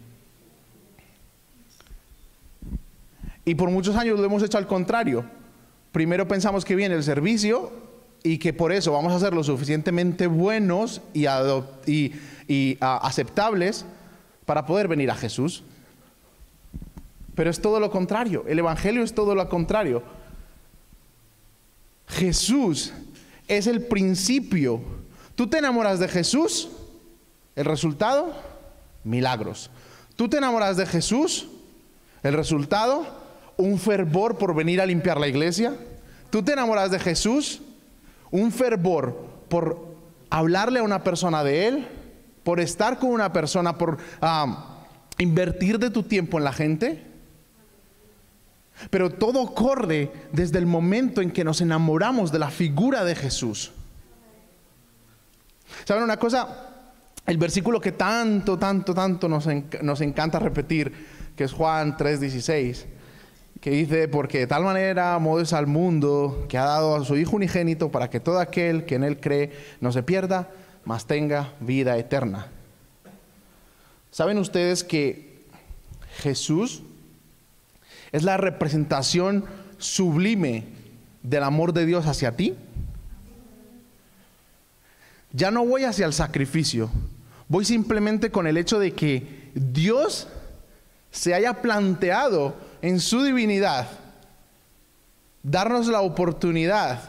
Y 3.45 3.55
por 3.55 3.69
muchos 3.69 3.95
años 3.95 4.19
lo 4.19 4.25
hemos 4.25 4.43
hecho 4.43 4.57
al 4.57 4.67
contrario. 4.67 5.25
Primero 5.91 6.27
pensamos 6.27 6.65
que 6.65 6.75
viene 6.75 6.95
el 6.95 7.03
servicio 7.03 7.71
y 8.23 8.39
que 8.39 8.53
por 8.53 8.71
eso 8.71 8.91
vamos 8.91 9.13
a 9.13 9.19
ser 9.19 9.33
lo 9.33 9.43
suficientemente 9.43 10.27
buenos 10.27 11.01
y, 11.13 11.25
y 12.47 12.77
aceptables 12.81 13.85
para 14.45 14.65
poder 14.65 14.87
venir 14.87 15.11
a 15.11 15.15
Jesús. 15.15 15.63
Pero 17.35 17.49
es 17.49 17.61
todo 17.61 17.79
lo 17.79 17.91
contrario. 17.91 18.43
El 18.47 18.59
Evangelio 18.59 19.03
es 19.03 19.13
todo 19.13 19.35
lo 19.35 19.47
contrario. 19.47 20.01
Jesús 22.07 22.93
es 23.47 23.67
el 23.67 23.85
principio 23.85 24.81
Tú 25.35 25.47
te 25.47 25.57
enamoras 25.57 25.99
de 25.99 26.07
Jesús, 26.07 26.69
el 27.55 27.65
resultado, 27.65 28.33
milagros. 29.03 29.69
Tú 30.15 30.29
te 30.29 30.37
enamoras 30.37 30.77
de 30.77 30.85
Jesús, 30.85 31.49
el 32.23 32.33
resultado, 32.33 33.05
un 33.57 33.79
fervor 33.79 34.37
por 34.37 34.53
venir 34.53 34.81
a 34.81 34.85
limpiar 34.85 35.19
la 35.19 35.27
iglesia. 35.27 35.75
Tú 36.29 36.43
te 36.43 36.53
enamoras 36.53 36.91
de 36.91 36.99
Jesús, 36.99 37.61
un 38.31 38.51
fervor 38.51 39.15
por 39.49 39.95
hablarle 40.29 40.79
a 40.79 40.83
una 40.83 41.03
persona 41.03 41.43
de 41.43 41.67
Él, 41.67 41.87
por 42.43 42.59
estar 42.59 42.99
con 42.99 43.09
una 43.11 43.31
persona, 43.31 43.77
por 43.77 43.97
invertir 45.17 45.79
de 45.79 45.89
tu 45.89 46.03
tiempo 46.03 46.37
en 46.37 46.43
la 46.43 46.53
gente. 46.53 47.03
Pero 48.89 49.09
todo 49.09 49.53
corre 49.53 50.11
desde 50.33 50.59
el 50.59 50.65
momento 50.65 51.21
en 51.21 51.31
que 51.31 51.45
nos 51.45 51.61
enamoramos 51.61 52.31
de 52.31 52.39
la 52.39 52.49
figura 52.49 53.05
de 53.05 53.15
Jesús. 53.15 53.71
¿Saben 55.85 56.03
una 56.03 56.17
cosa? 56.17 56.71
El 57.25 57.37
versículo 57.37 57.81
que 57.81 57.93
tanto, 57.93 58.59
tanto, 58.59 58.93
tanto 58.93 59.27
nos, 59.27 59.47
nos 59.81 60.01
encanta 60.01 60.39
repetir, 60.39 60.93
que 61.35 61.45
es 61.45 61.53
Juan 61.53 61.97
3:16, 61.97 62.85
que 63.65 63.71
dice, 63.71 64.07
porque 64.07 64.37
de 64.37 64.45
tal 64.45 64.63
manera 64.63 65.15
amó 65.15 65.37
Dios 65.37 65.51
al 65.51 65.65
mundo, 65.65 66.45
que 66.47 66.55
ha 66.55 66.65
dado 66.65 66.97
a 66.97 67.03
su 67.03 67.17
Hijo 67.17 67.35
unigénito, 67.35 67.89
para 67.89 68.11
que 68.11 68.19
todo 68.19 68.39
aquel 68.39 68.85
que 68.85 68.93
en 68.93 69.03
Él 69.03 69.19
cree 69.19 69.53
no 69.81 69.91
se 69.91 70.03
pierda, 70.03 70.51
mas 70.83 71.07
tenga 71.07 71.51
vida 71.61 71.97
eterna. 71.97 72.45
¿Saben 74.11 74.37
ustedes 74.37 74.83
que 74.83 75.39
Jesús 76.17 76.83
es 78.11 78.21
la 78.21 78.37
representación 78.37 79.45
sublime 79.79 80.65
del 81.23 81.41
amor 81.41 81.73
de 81.73 81.87
Dios 81.87 82.05
hacia 82.05 82.35
ti? 82.35 82.53
ya 85.33 85.49
no 85.49 85.65
voy 85.65 85.85
hacia 85.85 86.05
el 86.05 86.13
sacrificio, 86.13 86.91
voy 87.47 87.65
simplemente 87.65 88.29
con 88.29 88.45
el 88.45 88.57
hecho 88.57 88.77
de 88.77 88.91
que 88.91 89.49
Dios 89.55 90.27
se 91.09 91.33
haya 91.33 91.63
planteado 91.63 92.53
en 92.85 92.99
su 92.99 93.23
divinidad 93.23 93.87
darnos 95.41 95.87
la 95.87 96.01
oportunidad 96.01 96.99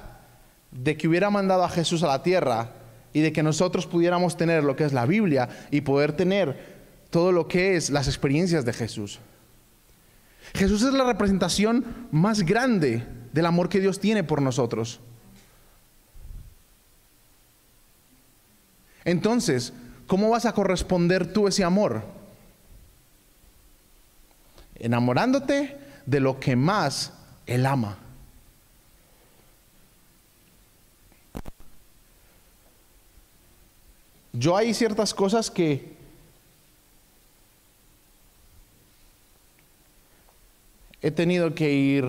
de 0.71 0.97
que 0.97 1.07
hubiera 1.07 1.29
mandado 1.29 1.65
a 1.65 1.69
Jesús 1.69 2.03
a 2.03 2.07
la 2.07 2.23
tierra 2.23 2.71
y 3.13 3.21
de 3.21 3.31
que 3.31 3.43
nosotros 3.43 3.87
pudiéramos 3.87 4.39
tener 4.39 4.65
lo 4.65 4.75
que 4.75 4.85
es 4.85 4.95
la 4.95 5.05
Biblia 5.05 5.51
y 5.71 5.83
poder 5.83 6.15
tener 6.15 6.77
todo 7.11 7.31
lo 7.31 7.47
que 7.47 7.77
es 7.77 7.91
las 7.91 8.09
experiencias 8.09 8.65
de 8.65 8.73
Jesús. 8.73 9.19
Jesús 10.55 10.81
es 10.81 10.95
la 10.95 11.05
representación 11.05 11.85
más 12.11 12.41
grande 12.41 13.05
del 13.35 13.45
amor 13.45 13.69
que 13.69 13.81
Dios 13.81 14.01
tiene 14.01 14.25
por 14.25 14.41
nosotros. 14.41 14.99
Entonces, 19.05 19.75
¿cómo 20.07 20.31
vas 20.31 20.47
a 20.47 20.55
corresponder 20.55 21.31
tú 21.31 21.49
ese 21.49 21.65
amor? 21.65 22.16
Enamorándote 24.79 25.77
de 26.07 26.21
lo 26.21 26.39
que 26.41 26.57
más 26.57 27.13
Él 27.47 27.67
ama. 27.67 27.99
Yo 34.33 34.57
hay 34.57 34.75
ciertas 34.75 35.15
cosas 35.15 35.51
que 35.51 35.97
he 41.01 41.11
tenido 41.11 41.55
que 41.55 41.73
ir, 41.73 42.05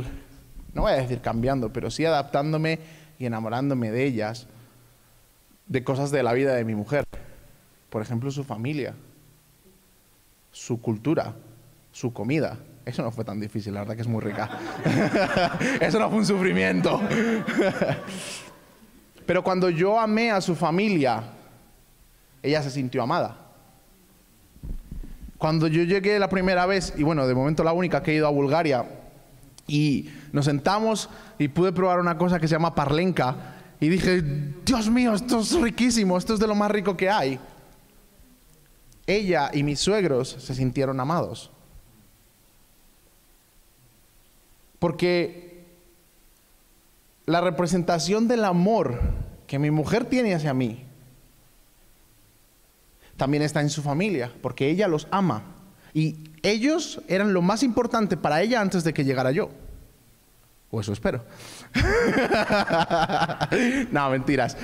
no 0.73 0.81
voy 0.81 0.91
a 0.91 0.95
decir 0.95 1.21
cambiando, 1.21 1.71
pero 1.71 1.89
sí 1.89 2.03
adaptándome 2.03 2.79
y 3.17 3.27
enamorándome 3.27 3.91
de 3.91 4.05
ellas, 4.05 4.47
de 5.67 5.83
cosas 5.83 6.11
de 6.11 6.23
la 6.23 6.33
vida 6.33 6.53
de 6.53 6.65
mi 6.65 6.75
mujer. 6.75 7.05
Por 7.89 8.01
ejemplo, 8.01 8.29
su 8.29 8.43
familia, 8.43 8.93
su 10.51 10.81
cultura, 10.81 11.33
su 11.97 12.13
comida. 12.13 12.59
Eso 12.85 13.01
no 13.01 13.09
fue 13.09 13.25
tan 13.25 13.39
difícil, 13.39 13.73
la 13.73 13.79
verdad 13.79 13.95
que 13.95 14.03
es 14.03 14.07
muy 14.07 14.21
rica. 14.21 14.47
Eso 15.81 15.97
no 15.97 16.09
fue 16.09 16.19
un 16.19 16.25
sufrimiento. 16.27 17.01
Pero 19.25 19.43
cuando 19.43 19.71
yo 19.71 19.99
amé 19.99 20.29
a 20.29 20.39
su 20.39 20.55
familia, 20.55 21.23
ella 22.43 22.61
se 22.61 22.69
sintió 22.69 23.01
amada. 23.01 23.35
Cuando 25.39 25.65
yo 25.65 25.81
llegué 25.83 26.19
la 26.19 26.29
primera 26.29 26.67
vez, 26.67 26.93
y 26.95 27.01
bueno, 27.01 27.25
de 27.25 27.33
momento 27.33 27.63
la 27.63 27.73
única 27.73 28.03
que 28.03 28.11
he 28.11 28.15
ido 28.15 28.27
a 28.27 28.31
Bulgaria, 28.31 28.85
y 29.65 30.11
nos 30.31 30.45
sentamos 30.45 31.09
y 31.39 31.47
pude 31.47 31.71
probar 31.71 31.99
una 31.99 32.15
cosa 32.15 32.39
que 32.39 32.47
se 32.47 32.53
llama 32.53 32.75
parlenca, 32.75 33.55
y 33.79 33.89
dije, 33.89 34.21
Dios 34.63 34.87
mío, 34.91 35.15
esto 35.15 35.39
es 35.39 35.59
riquísimo, 35.59 36.15
esto 36.15 36.35
es 36.35 36.39
de 36.39 36.45
lo 36.45 36.53
más 36.53 36.69
rico 36.69 36.95
que 36.95 37.09
hay. 37.09 37.39
Ella 39.07 39.49
y 39.51 39.63
mis 39.63 39.79
suegros 39.79 40.29
se 40.29 40.53
sintieron 40.53 40.99
amados. 40.99 41.51
Porque 44.79 45.65
la 47.25 47.41
representación 47.41 48.27
del 48.27 48.45
amor 48.45 48.99
que 49.47 49.59
mi 49.59 49.71
mujer 49.71 50.05
tiene 50.05 50.33
hacia 50.33 50.53
mí 50.53 50.87
también 53.17 53.43
está 53.43 53.61
en 53.61 53.69
su 53.69 53.81
familia, 53.81 54.31
porque 54.41 54.69
ella 54.69 54.87
los 54.87 55.07
ama. 55.11 55.41
Y 55.93 56.15
ellos 56.43 57.01
eran 57.07 57.33
lo 57.33 57.41
más 57.41 57.63
importante 57.63 58.15
para 58.15 58.41
ella 58.41 58.61
antes 58.61 58.83
de 58.83 58.93
que 58.93 59.03
llegara 59.03 59.31
yo. 59.31 59.49
O 60.69 60.79
eso 60.79 60.93
espero. 60.93 61.23
no, 63.91 64.09
mentiras. 64.11 64.55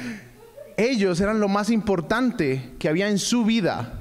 Ellos 0.77 1.19
eran 1.19 1.39
lo 1.39 1.47
más 1.47 1.69
importante 1.69 2.73
que 2.77 2.89
había 2.89 3.09
en 3.09 3.17
su 3.17 3.43
vida. 3.43 3.93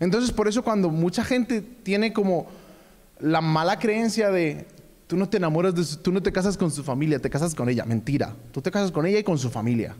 Entonces, 0.00 0.32
por 0.32 0.48
eso 0.48 0.64
cuando 0.64 0.88
mucha 0.88 1.24
gente 1.24 1.60
tiene 1.60 2.12
como 2.12 2.46
la 3.20 3.40
mala 3.40 3.78
creencia 3.78 4.30
de 4.30 4.66
tú 5.14 5.20
no 5.20 5.28
te 5.28 5.36
enamoras 5.36 5.72
de 5.76 6.02
tú 6.02 6.10
no 6.10 6.20
te 6.20 6.32
casas 6.32 6.56
con 6.56 6.72
su 6.72 6.82
familia, 6.82 7.20
te 7.20 7.30
casas 7.30 7.54
con 7.54 7.68
ella, 7.68 7.84
mentira. 7.84 8.34
Tú 8.50 8.60
te 8.60 8.72
casas 8.72 8.90
con 8.90 9.06
ella 9.06 9.20
y 9.20 9.22
con 9.22 9.38
su 9.38 9.48
familia. 9.48 9.94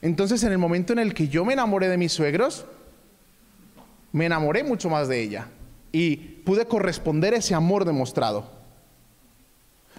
Entonces, 0.00 0.44
en 0.44 0.52
el 0.52 0.58
momento 0.58 0.92
en 0.92 1.00
el 1.00 1.14
que 1.14 1.26
yo 1.26 1.44
me 1.44 1.54
enamoré 1.54 1.88
de 1.88 1.96
mis 1.96 2.12
suegros, 2.12 2.64
me 4.12 4.26
enamoré 4.26 4.62
mucho 4.62 4.88
más 4.88 5.08
de 5.08 5.20
ella 5.20 5.48
y 5.90 6.16
pude 6.16 6.66
corresponder 6.66 7.34
ese 7.34 7.56
amor 7.56 7.84
demostrado. 7.84 8.48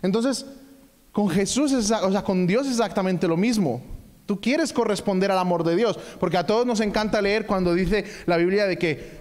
Entonces, 0.01 0.46
con 1.12 1.27
Jesús, 1.27 1.74
o 1.74 1.81
sea, 1.81 2.24
con 2.24 2.48
Dios 2.48 2.67
es 2.67 2.72
exactamente 2.72 3.27
lo 3.27 3.36
mismo. 3.36 3.81
Tú 4.25 4.39
quieres 4.39 4.72
corresponder 4.72 5.29
al 5.29 5.39
amor 5.39 5.65
de 5.65 5.75
Dios, 5.75 6.00
porque 6.22 6.38
a 6.38 6.46
todos 6.46 6.65
nos 6.65 6.79
encanta 6.79 7.22
leer 7.22 7.46
cuando 7.46 7.74
dice 7.74 8.05
la 8.27 8.38
Biblia 8.38 8.65
de 8.65 8.77
que 8.77 9.19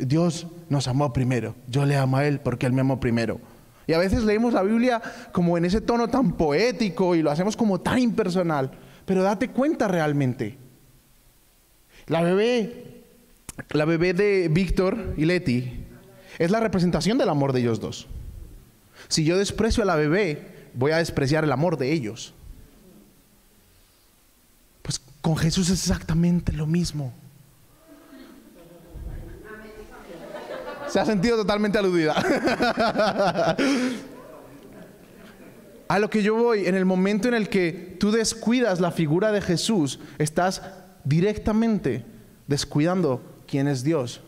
Dios 0.00 0.46
nos 0.68 0.88
amó 0.88 1.12
primero, 1.12 1.54
yo 1.68 1.84
le 1.84 1.96
amo 1.96 2.16
a 2.16 2.26
Él 2.26 2.40
porque 2.40 2.66
Él 2.66 2.72
me 2.72 2.80
amó 2.80 3.00
primero. 3.00 3.40
Y 3.86 3.94
a 3.94 3.98
veces 3.98 4.22
leemos 4.22 4.52
la 4.52 4.62
Biblia 4.62 5.00
como 5.32 5.56
en 5.56 5.64
ese 5.64 5.80
tono 5.80 6.08
tan 6.08 6.32
poético 6.32 7.14
y 7.14 7.22
lo 7.22 7.30
hacemos 7.30 7.56
como 7.56 7.80
tan 7.80 7.98
impersonal. 7.98 8.70
Pero 9.06 9.22
date 9.22 9.48
cuenta 9.48 9.88
realmente. 9.88 10.58
La 12.06 12.20
bebé, 12.20 13.02
la 13.70 13.86
bebé 13.86 14.12
de 14.12 14.48
Víctor 14.48 15.14
y 15.16 15.24
Leti 15.24 15.86
es 16.38 16.50
la 16.50 16.60
representación 16.60 17.16
del 17.16 17.30
amor 17.30 17.54
de 17.54 17.60
ellos 17.60 17.80
dos. 17.80 18.08
Si 19.08 19.24
yo 19.24 19.38
desprecio 19.38 19.82
a 19.82 19.86
la 19.86 19.96
bebé, 19.96 20.68
voy 20.74 20.92
a 20.92 20.98
despreciar 20.98 21.44
el 21.44 21.52
amor 21.52 21.78
de 21.78 21.90
ellos. 21.90 22.34
Pues 24.82 25.00
con 25.22 25.36
Jesús 25.36 25.70
es 25.70 25.80
exactamente 25.80 26.52
lo 26.52 26.66
mismo. 26.66 27.14
Se 30.88 31.00
ha 31.00 31.04
sentido 31.04 31.36
totalmente 31.36 31.78
aludida. 31.78 32.14
A 35.88 35.98
lo 35.98 36.10
que 36.10 36.22
yo 36.22 36.34
voy, 36.34 36.66
en 36.66 36.74
el 36.74 36.84
momento 36.84 37.28
en 37.28 37.34
el 37.34 37.48
que 37.48 37.96
tú 37.98 38.10
descuidas 38.10 38.78
la 38.78 38.90
figura 38.90 39.32
de 39.32 39.40
Jesús, 39.40 40.00
estás 40.18 40.60
directamente 41.04 42.04
descuidando 42.46 43.22
quién 43.46 43.68
es 43.68 43.82
Dios. 43.82 44.20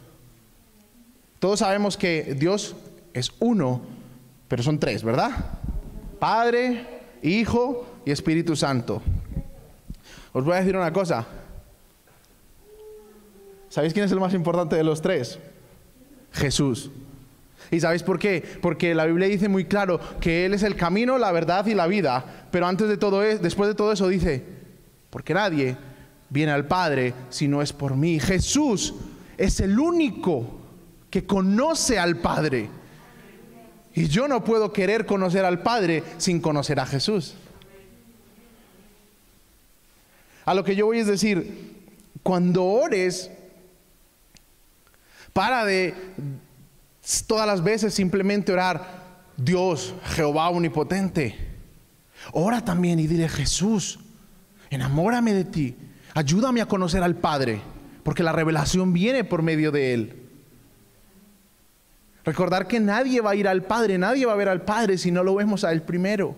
Todos 1.39 1.59
sabemos 1.59 1.99
que 1.99 2.35
Dios 2.39 2.75
es 3.13 3.33
uno, 3.41 3.83
pero 4.49 4.63
son 4.63 4.79
tres, 4.79 5.03
¿verdad? 5.05 5.33
Padre, 6.19 6.87
Hijo 7.23 7.87
y 8.07 8.11
Espíritu 8.11 8.57
Santo. 8.57 9.03
Os 10.33 10.45
voy 10.45 10.55
a 10.55 10.61
decir 10.61 10.77
una 10.77 10.93
cosa. 10.93 11.27
¿Sabéis 13.69 13.93
quién 13.93 14.07
es 14.07 14.13
el 14.13 14.21
más 14.21 14.33
importante 14.35 14.77
de 14.77 14.85
los 14.85 15.03
tres? 15.03 15.39
Jesús. 16.33 16.91
¿Y 17.71 17.81
sabéis 17.81 18.03
por 18.03 18.19
qué? 18.19 18.43
Porque 18.61 18.95
la 18.95 19.07
Biblia 19.07 19.29
dice 19.29 19.49
muy 19.49 19.65
claro 19.65 20.01
que 20.21 20.45
Él 20.45 20.55
es 20.55 20.63
el 20.63 20.77
camino, 20.77 21.19
la 21.19 21.31
verdad 21.31 21.67
y 21.67 21.75
la 21.75 21.87
vida. 21.87 22.47
Pero 22.51 22.67
antes 22.67 22.89
de 22.89 22.97
todo 22.97 23.23
eso, 23.23 23.43
después 23.43 23.69
de 23.69 23.75
todo 23.75 23.93
eso 23.93 24.09
dice, 24.09 24.43
porque 25.11 25.35
nadie 25.35 25.77
viene 26.29 26.53
al 26.53 26.67
Padre 26.67 27.15
si 27.29 27.47
no 27.47 27.63
es 27.63 27.73
por 27.73 27.97
mí. 27.97 28.19
Jesús 28.19 28.95
es 29.37 29.61
el 29.61 29.79
único 29.79 30.59
que 31.11 31.27
conoce 31.27 31.99
al 31.99 32.17
Padre. 32.17 32.69
Y 33.95 34.07
yo 34.07 34.29
no 34.29 34.45
puedo 34.45 34.73
querer 34.73 35.07
conocer 35.07 35.45
al 35.45 35.63
Padre 35.63 36.03
sin 36.19 36.41
conocer 36.41 36.81
a 36.81 36.87
Jesús. 36.87 37.35
A 40.45 40.55
lo 40.55 40.65
que 40.65 40.75
yo 40.75 40.87
voy 40.87 40.99
es 40.99 41.07
decir, 41.07 41.77
cuando 42.23 42.65
ores, 42.65 43.31
para 45.33 45.65
de 45.65 45.95
todas 47.27 47.47
las 47.47 47.63
veces 47.63 47.95
simplemente 47.95 48.53
orar, 48.53 49.01
Dios, 49.37 49.95
Jehová 50.05 50.51
omnipotente. 50.51 51.37
Ora 52.33 52.65
también 52.65 52.99
y 52.99 53.07
dile, 53.07 53.29
Jesús, 53.29 54.01
enamórame 54.69 55.33
de 55.33 55.45
ti, 55.45 55.77
ayúdame 56.15 56.61
a 56.61 56.67
conocer 56.67 57.03
al 57.03 57.17
Padre, 57.17 57.61
porque 58.03 58.23
la 58.23 58.33
revelación 58.33 58.93
viene 58.93 59.25
por 59.25 59.43
medio 59.43 59.73
de 59.73 59.95
Él. 59.95 60.17
Recordar 62.25 62.69
que 62.69 62.81
nadie 62.81 63.21
va 63.21 63.31
a 63.31 63.35
ir 63.35 63.49
al 63.49 63.63
Padre, 63.63 63.97
nadie 63.97 64.27
va 64.27 64.33
a 64.33 64.37
ver 64.37 64.49
al 64.49 64.63
Padre 64.63 64.99
si 64.99 65.11
no 65.11 65.25
lo 65.25 65.35
vemos 65.35 65.65
a 65.65 65.73
Él 65.73 65.83
primero. 65.83 66.37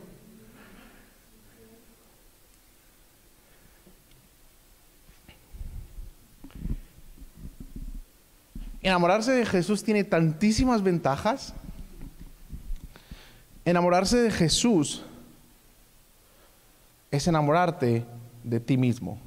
Enamorarse 8.83 9.31
de 9.31 9.47
Jesús 9.47 9.85
tiene 9.85 10.03
tantísimas 10.03 10.83
ventajas. 10.83 11.55
Enamorarse 13.65 14.17
de 14.19 14.31
Jesús 14.31 15.05
es 17.11 17.29
enamorarte 17.29 18.05
de 18.43 18.61
ti 18.61 18.77
mismo. 18.77 19.21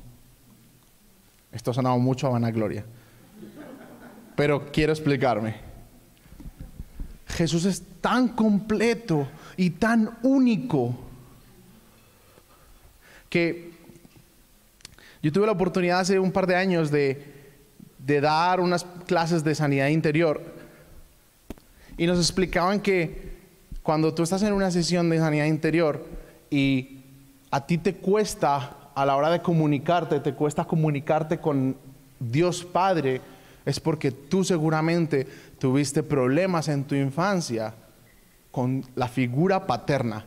Esto 1.53 1.71
ha 1.71 1.73
sonado 1.73 1.97
mucho 1.99 2.27
a 2.27 2.31
vanagloria. 2.31 2.83
Pero 4.35 4.69
quiero 4.73 4.91
explicarme. 4.91 5.55
Jesús 7.27 7.63
es 7.63 7.81
tan 8.01 8.27
completo 8.29 9.27
y 9.57 9.71
tan 9.71 10.17
único 10.21 10.95
Que 13.29 13.73
yo 15.21 15.31
tuve 15.31 15.45
la 15.45 15.51
oportunidad 15.53 15.99
hace 15.99 16.19
un 16.19 16.31
par 16.31 16.45
de 16.45 16.55
años 16.55 16.91
de, 16.91 17.34
de 18.05 18.21
dar 18.21 18.59
unas 18.59 18.85
clases 19.07 19.43
de 19.43 19.55
sanidad 19.55 19.87
interior 19.87 20.41
y 21.97 22.05
nos 22.05 22.19
explicaban 22.19 22.79
que 22.79 23.33
cuando 23.81 24.13
tú 24.13 24.23
estás 24.23 24.43
en 24.43 24.53
una 24.53 24.69
sesión 24.69 25.09
de 25.09 25.17
sanidad 25.17 25.45
interior 25.45 26.05
y 26.49 26.99
a 27.49 27.65
ti 27.65 27.77
te 27.77 27.95
cuesta 27.95 28.77
a 28.93 29.05
la 29.05 29.15
hora 29.15 29.29
de 29.31 29.41
comunicarte, 29.41 30.19
te 30.19 30.33
cuesta 30.33 30.65
comunicarte 30.65 31.39
con 31.39 31.75
Dios 32.19 32.63
Padre, 32.63 33.21
es 33.65 33.79
porque 33.79 34.11
tú 34.11 34.43
seguramente 34.43 35.27
tuviste 35.57 36.03
problemas 36.03 36.67
en 36.67 36.83
tu 36.83 36.95
infancia 36.95 37.73
con 38.51 38.85
la 38.95 39.07
figura 39.07 39.65
paterna. 39.65 40.25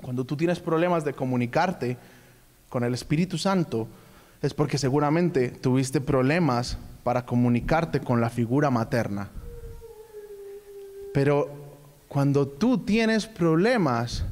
Cuando 0.00 0.24
tú 0.24 0.36
tienes 0.36 0.60
problemas 0.60 1.04
de 1.04 1.14
comunicarte 1.14 1.96
con 2.68 2.84
el 2.84 2.94
Espíritu 2.94 3.38
Santo, 3.38 3.88
es 4.42 4.54
porque 4.54 4.76
seguramente 4.76 5.50
tuviste 5.50 6.00
problemas 6.00 6.76
para 7.04 7.24
comunicarte 7.24 8.00
con 8.00 8.20
la 8.20 8.28
figura 8.28 8.70
materna. 8.70 9.30
Pero 11.14 11.48
cuando 12.08 12.48
tú 12.48 12.78
tienes 12.78 13.26
problemas 13.26 14.24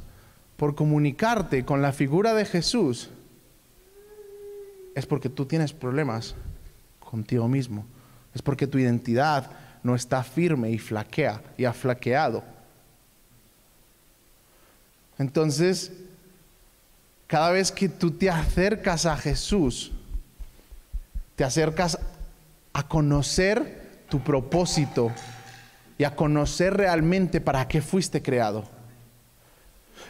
por 0.57 0.75
comunicarte 0.75 1.63
con 1.63 1.81
la 1.81 1.93
figura 1.93 2.33
de 2.33 2.45
Jesús, 2.45 3.09
es 4.93 5.05
porque 5.05 5.29
tú 5.29 5.45
tienes 5.45 5.71
problemas 5.71 6.35
contigo 6.99 7.47
mismo. 7.47 7.85
Es 8.33 8.41
porque 8.41 8.67
tu 8.67 8.77
identidad 8.77 9.49
no 9.83 9.95
está 9.95 10.23
firme 10.23 10.71
y 10.71 10.77
flaquea 10.77 11.41
y 11.57 11.65
ha 11.65 11.73
flaqueado. 11.73 12.43
Entonces, 15.17 15.91
cada 17.27 17.51
vez 17.51 17.71
que 17.71 17.87
tú 17.87 18.11
te 18.11 18.29
acercas 18.29 19.05
a 19.05 19.15
Jesús, 19.15 19.91
te 21.41 21.45
acercas 21.45 21.97
a 22.71 22.87
conocer 22.87 24.03
tu 24.09 24.19
propósito 24.19 25.11
y 25.97 26.03
a 26.03 26.15
conocer 26.15 26.77
realmente 26.77 27.41
para 27.41 27.67
qué 27.67 27.81
fuiste 27.81 28.21
creado. 28.21 28.63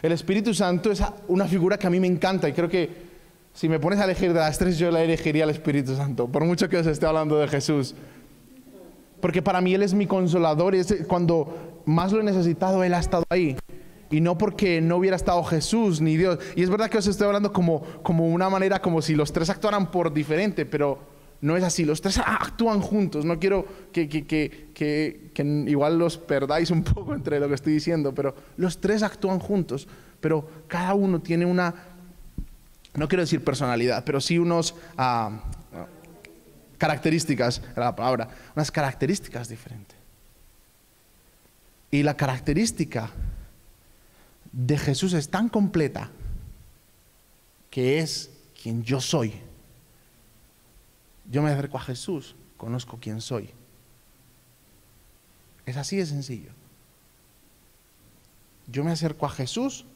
El 0.02 0.12
Espíritu 0.12 0.52
Santo 0.52 0.92
es 0.92 1.02
una 1.28 1.46
figura 1.46 1.78
que 1.78 1.86
a 1.86 1.90
mí 1.90 1.98
me 2.00 2.06
encanta 2.06 2.50
y 2.50 2.52
creo 2.52 2.68
que 2.68 2.90
si 3.54 3.66
me 3.66 3.80
pones 3.80 3.98
a 3.98 4.04
elegir 4.04 4.34
de 4.34 4.40
las 4.40 4.58
tres, 4.58 4.76
yo 4.76 4.90
la 4.90 5.02
elegiría 5.02 5.44
al 5.44 5.48
Espíritu 5.48 5.96
Santo, 5.96 6.28
por 6.28 6.44
mucho 6.44 6.68
que 6.68 6.76
os 6.76 6.86
esté 6.86 7.06
hablando 7.06 7.38
de 7.38 7.48
Jesús. 7.48 7.94
Porque 9.22 9.40
para 9.40 9.62
mí 9.62 9.72
Él 9.72 9.84
es 9.84 9.94
mi 9.94 10.06
consolador 10.06 10.74
y 10.74 10.80
es 10.80 10.94
cuando 11.08 11.80
más 11.86 12.12
lo 12.12 12.20
he 12.20 12.24
necesitado, 12.24 12.84
Él 12.84 12.92
ha 12.92 13.00
estado 13.00 13.24
ahí. 13.30 13.56
Y 14.10 14.20
no 14.20 14.36
porque 14.36 14.82
no 14.82 14.96
hubiera 14.96 15.16
estado 15.16 15.42
Jesús 15.44 16.02
ni 16.02 16.18
Dios. 16.18 16.38
Y 16.56 16.62
es 16.62 16.68
verdad 16.68 16.90
que 16.90 16.98
os 16.98 17.06
estoy 17.06 17.26
hablando 17.26 17.54
como, 17.54 17.80
como 18.02 18.26
una 18.26 18.50
manera, 18.50 18.82
como 18.82 19.00
si 19.00 19.14
los 19.14 19.32
tres 19.32 19.48
actuaran 19.48 19.90
por 19.90 20.12
diferente, 20.12 20.66
pero 20.66 21.11
no 21.42 21.56
es 21.56 21.62
así. 21.62 21.84
Los 21.84 22.00
tres 22.00 22.18
actúan 22.18 22.80
juntos. 22.80 23.26
No 23.26 23.38
quiero 23.38 23.66
que, 23.92 24.08
que, 24.08 24.24
que, 24.26 25.30
que 25.34 25.42
igual 25.66 25.98
los 25.98 26.16
perdáis 26.16 26.70
un 26.70 26.82
poco 26.84 27.14
entre 27.14 27.38
lo 27.38 27.48
que 27.48 27.54
estoy 27.54 27.74
diciendo, 27.74 28.14
pero 28.14 28.34
los 28.56 28.80
tres 28.80 29.02
actúan 29.02 29.38
juntos. 29.38 29.86
Pero 30.20 30.48
cada 30.68 30.94
uno 30.94 31.20
tiene 31.20 31.44
una 31.44 31.74
no 32.94 33.08
quiero 33.08 33.22
decir 33.22 33.42
personalidad, 33.42 34.04
pero 34.04 34.20
sí 34.20 34.38
unos 34.38 34.74
ah, 34.96 35.30
características, 36.78 37.62
era 37.72 37.86
la 37.86 37.96
palabra, 37.96 38.28
unas 38.54 38.70
características 38.70 39.48
diferentes. 39.48 39.96
Y 41.90 42.02
la 42.02 42.16
característica 42.16 43.10
de 44.52 44.78
Jesús 44.78 45.12
es 45.14 45.28
tan 45.28 45.48
completa 45.48 46.10
que 47.70 48.00
es 48.00 48.30
quien 48.62 48.82
yo 48.82 49.00
soy. 49.00 49.34
Yo 51.32 51.40
me 51.40 51.50
acerco 51.50 51.78
a 51.78 51.80
Jesús, 51.80 52.36
conozco 52.58 52.98
quién 53.00 53.22
soy. 53.22 53.48
Es 55.64 55.78
así 55.78 55.96
de 55.96 56.04
sencillo. 56.04 56.50
Yo 58.66 58.84
me 58.84 58.92
acerco 58.92 59.24
a 59.24 59.30
Jesús, 59.30 59.86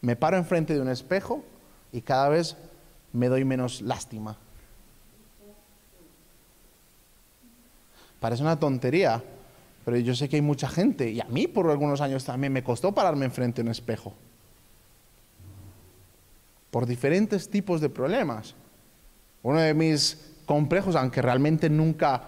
me 0.00 0.16
paro 0.16 0.38
enfrente 0.38 0.72
de 0.72 0.80
un 0.80 0.88
espejo 0.88 1.44
y 1.92 2.00
cada 2.00 2.30
vez 2.30 2.56
me 3.12 3.28
doy 3.28 3.44
menos 3.44 3.82
lástima. 3.82 4.38
Parece 8.18 8.42
una 8.42 8.58
tontería, 8.58 9.22
pero 9.84 9.98
yo 9.98 10.14
sé 10.14 10.30
que 10.30 10.36
hay 10.36 10.42
mucha 10.42 10.70
gente, 10.70 11.10
y 11.10 11.20
a 11.20 11.26
mí 11.26 11.46
por 11.46 11.70
algunos 11.70 12.00
años 12.00 12.24
también 12.24 12.54
me 12.54 12.64
costó 12.64 12.92
pararme 12.92 13.26
enfrente 13.26 13.60
de 13.60 13.66
un 13.66 13.72
espejo. 13.72 14.14
Por 16.70 16.86
diferentes 16.86 17.50
tipos 17.50 17.82
de 17.82 17.90
problemas. 17.90 18.54
Uno 19.42 19.60
de 19.60 19.74
mis 19.74 20.34
complejos, 20.46 20.96
aunque 20.96 21.22
realmente 21.22 21.70
nunca 21.70 22.22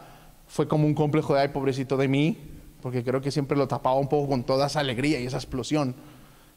fue 0.46 0.68
como 0.68 0.87
un 0.87 0.94
complejo 0.94 1.35
de 1.35 1.40
ay, 1.40 1.48
pobrecito 1.48 1.96
de 1.96 2.09
mí, 2.09 2.38
porque 2.81 3.05
creo 3.05 3.20
que 3.20 3.31
siempre 3.31 3.57
lo 3.57 3.68
tapaba 3.68 3.96
un 3.96 4.09
poco 4.09 4.29
con 4.29 4.44
toda 4.44 4.66
esa 4.66 4.81
alegría 4.81 5.20
y 5.20 5.27
esa 5.27 5.37
explosión 5.37 5.94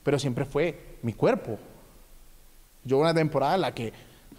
pero 0.05 0.19
siempre 0.19 0.45
fue 0.45 0.97
mi 1.01 1.13
cuerpo. 1.13 1.57
Yo 2.83 2.99
una 2.99 3.11
temporada 3.11 3.55
en 3.55 3.61
la 3.61 3.73
que, 3.73 3.91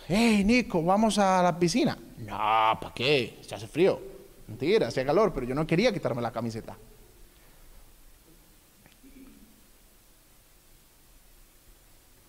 hey 0.07 0.44
Nico, 0.44 0.81
vamos 0.81 1.18
a 1.18 1.42
la 1.42 1.59
piscina. 1.59 1.98
No, 2.18 2.79
¿para 2.81 2.94
qué? 2.94 3.40
Se 3.42 3.57
hace 3.57 3.66
frío. 3.66 4.00
Mentira, 4.46 4.87
hacía 4.87 5.05
calor, 5.05 5.33
pero 5.35 5.44
yo 5.44 5.57
no 5.57 5.66
quería 5.66 5.92
quitarme 5.92 6.22
la 6.22 6.31
camiseta. 6.31 6.79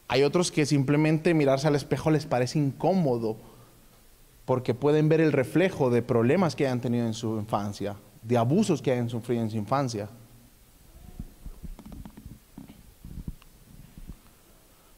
Hay 0.08 0.24
otros 0.24 0.52
que 0.52 0.66
simplemente 0.66 1.36
mirarse 1.36 1.68
al 1.68 1.76
espejo 1.76 2.10
les 2.10 2.26
parece 2.26 2.58
incómodo 2.58 3.38
porque 4.48 4.74
pueden 4.74 5.10
ver 5.10 5.20
el 5.20 5.34
reflejo 5.34 5.90
de 5.90 6.02
problemas 6.02 6.56
que 6.56 6.66
hayan 6.66 6.80
tenido 6.80 7.06
en 7.06 7.14
su 7.14 7.38
infancia, 7.38 7.98
de 8.22 8.38
abusos 8.38 8.82
que 8.82 8.94
hayan 8.94 9.10
sufrido 9.10 9.42
en 9.44 9.50
su 9.50 9.58
infancia. 9.58 10.08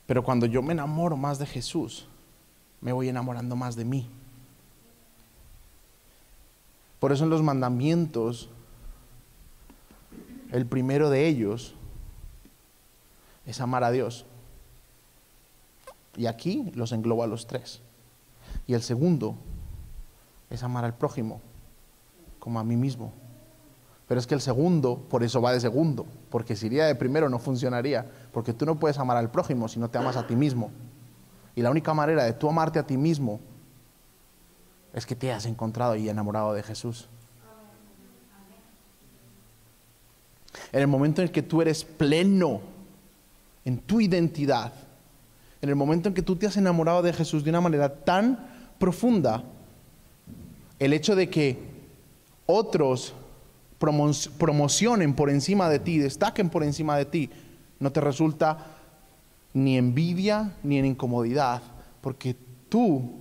Pero 0.05 0.23
cuando 0.23 0.45
yo 0.45 0.61
me 0.61 0.73
enamoro 0.73 1.17
más 1.17 1.39
de 1.39 1.47
Jesús, 1.47 2.05
me 2.79 2.91
voy 2.91 3.09
enamorando 3.09 3.55
más 3.55 3.75
de 3.75 3.85
mí. 3.85 4.07
Por 6.99 7.11
eso 7.11 7.23
en 7.23 7.31
los 7.31 7.41
mandamientos, 7.41 8.51
el 10.51 10.67
primero 10.67 11.09
de 11.09 11.25
ellos 11.25 11.73
es 13.47 13.59
amar 13.59 13.83
a 13.83 13.89
Dios. 13.89 14.27
Y 16.15 16.27
aquí 16.27 16.71
los 16.75 16.91
engloba 16.91 17.23
a 17.23 17.27
los 17.27 17.47
tres. 17.47 17.81
Y 18.69 18.75
el 18.75 18.83
segundo 18.83 19.35
es 20.47 20.61
amar 20.61 20.85
al 20.85 20.93
prójimo 20.93 21.41
como 22.37 22.59
a 22.59 22.63
mí 22.63 22.77
mismo. 22.77 23.11
Pero 24.07 24.19
es 24.19 24.27
que 24.27 24.35
el 24.35 24.41
segundo, 24.41 25.07
por 25.09 25.23
eso 25.23 25.41
va 25.41 25.53
de 25.53 25.59
segundo, 25.59 26.05
porque 26.29 26.55
si 26.55 26.67
iría 26.67 26.85
de 26.85 26.93
primero 26.93 27.29
no 27.29 27.39
funcionaría, 27.39 28.05
porque 28.31 28.53
tú 28.53 28.67
no 28.67 28.75
puedes 28.75 28.99
amar 28.99 29.17
al 29.17 29.31
prójimo 29.31 29.67
si 29.67 29.79
no 29.79 29.89
te 29.89 29.97
amas 29.97 30.17
a 30.17 30.27
ti 30.27 30.35
mismo. 30.35 30.69
Y 31.55 31.63
la 31.63 31.71
única 31.71 31.95
manera 31.95 32.23
de 32.23 32.33
tú 32.33 32.47
amarte 32.47 32.77
a 32.77 32.85
ti 32.85 32.95
mismo 32.95 33.39
es 34.93 35.03
que 35.03 35.15
te 35.15 35.31
hayas 35.31 35.47
encontrado 35.47 35.95
y 35.95 36.07
enamorado 36.07 36.53
de 36.53 36.61
Jesús. 36.61 37.09
En 40.71 40.81
el 40.81 40.87
momento 40.87 41.23
en 41.23 41.29
el 41.29 41.31
que 41.31 41.41
tú 41.41 41.63
eres 41.63 41.83
pleno 41.83 42.61
en 43.65 43.79
tu 43.79 43.99
identidad, 43.99 44.73
en 45.59 45.69
el 45.69 45.75
momento 45.75 46.09
en 46.09 46.13
que 46.13 46.21
tú 46.21 46.35
te 46.35 46.45
has 46.45 46.55
enamorado 46.55 47.01
de 47.01 47.13
Jesús 47.13 47.43
de 47.43 47.49
una 47.49 47.61
manera 47.61 48.03
tan 48.03 48.48
profunda, 48.79 49.43
el 50.79 50.93
hecho 50.93 51.15
de 51.15 51.29
que 51.29 51.57
otros 52.45 53.13
promocionen 53.77 55.13
por 55.13 55.29
encima 55.29 55.69
de 55.69 55.79
ti, 55.79 55.99
destaquen 55.99 56.49
por 56.49 56.63
encima 56.63 56.97
de 56.97 57.05
ti, 57.05 57.29
no 57.79 57.91
te 57.91 58.01
resulta 58.01 58.77
ni 59.53 59.77
envidia 59.77 60.55
ni 60.63 60.77
en 60.79 60.85
incomodidad, 60.85 61.61
porque 62.01 62.35
tú 62.69 63.11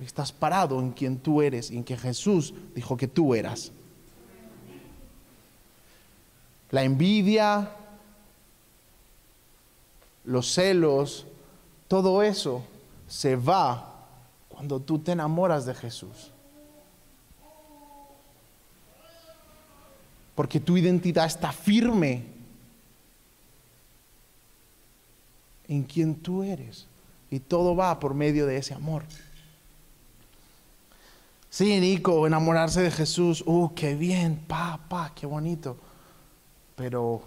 estás 0.00 0.32
parado 0.32 0.80
en 0.80 0.92
quien 0.92 1.18
tú 1.18 1.42
eres 1.42 1.70
y 1.70 1.76
en 1.76 1.84
que 1.84 1.96
Jesús 1.96 2.54
dijo 2.74 2.96
que 2.96 3.08
tú 3.08 3.34
eras. 3.34 3.72
La 6.70 6.82
envidia, 6.82 7.70
los 10.24 10.52
celos, 10.52 11.26
todo 11.88 12.22
eso 12.22 12.62
se 13.06 13.36
va 13.36 13.97
cuando 14.58 14.80
tú 14.80 14.98
te 14.98 15.12
enamoras 15.12 15.64
de 15.66 15.74
Jesús. 15.74 16.32
porque 20.38 20.60
tu 20.60 20.76
identidad 20.76 21.26
está 21.26 21.50
firme 21.50 22.22
en 25.66 25.82
quien 25.82 26.14
tú 26.14 26.44
eres. 26.44 26.86
Y 27.28 27.40
todo 27.40 27.74
va 27.74 27.98
por 27.98 28.14
medio 28.14 28.46
de 28.46 28.56
ese 28.56 28.72
amor. 28.72 29.02
Sí, 31.50 31.80
Nico, 31.80 32.24
enamorarse 32.24 32.82
de 32.82 32.92
Jesús, 32.92 33.42
uh, 33.46 33.74
qué 33.74 33.96
bien, 33.96 34.36
pa, 34.46 34.78
pa, 34.88 35.10
qué 35.12 35.26
bonito. 35.26 35.76
Pero, 36.76 37.20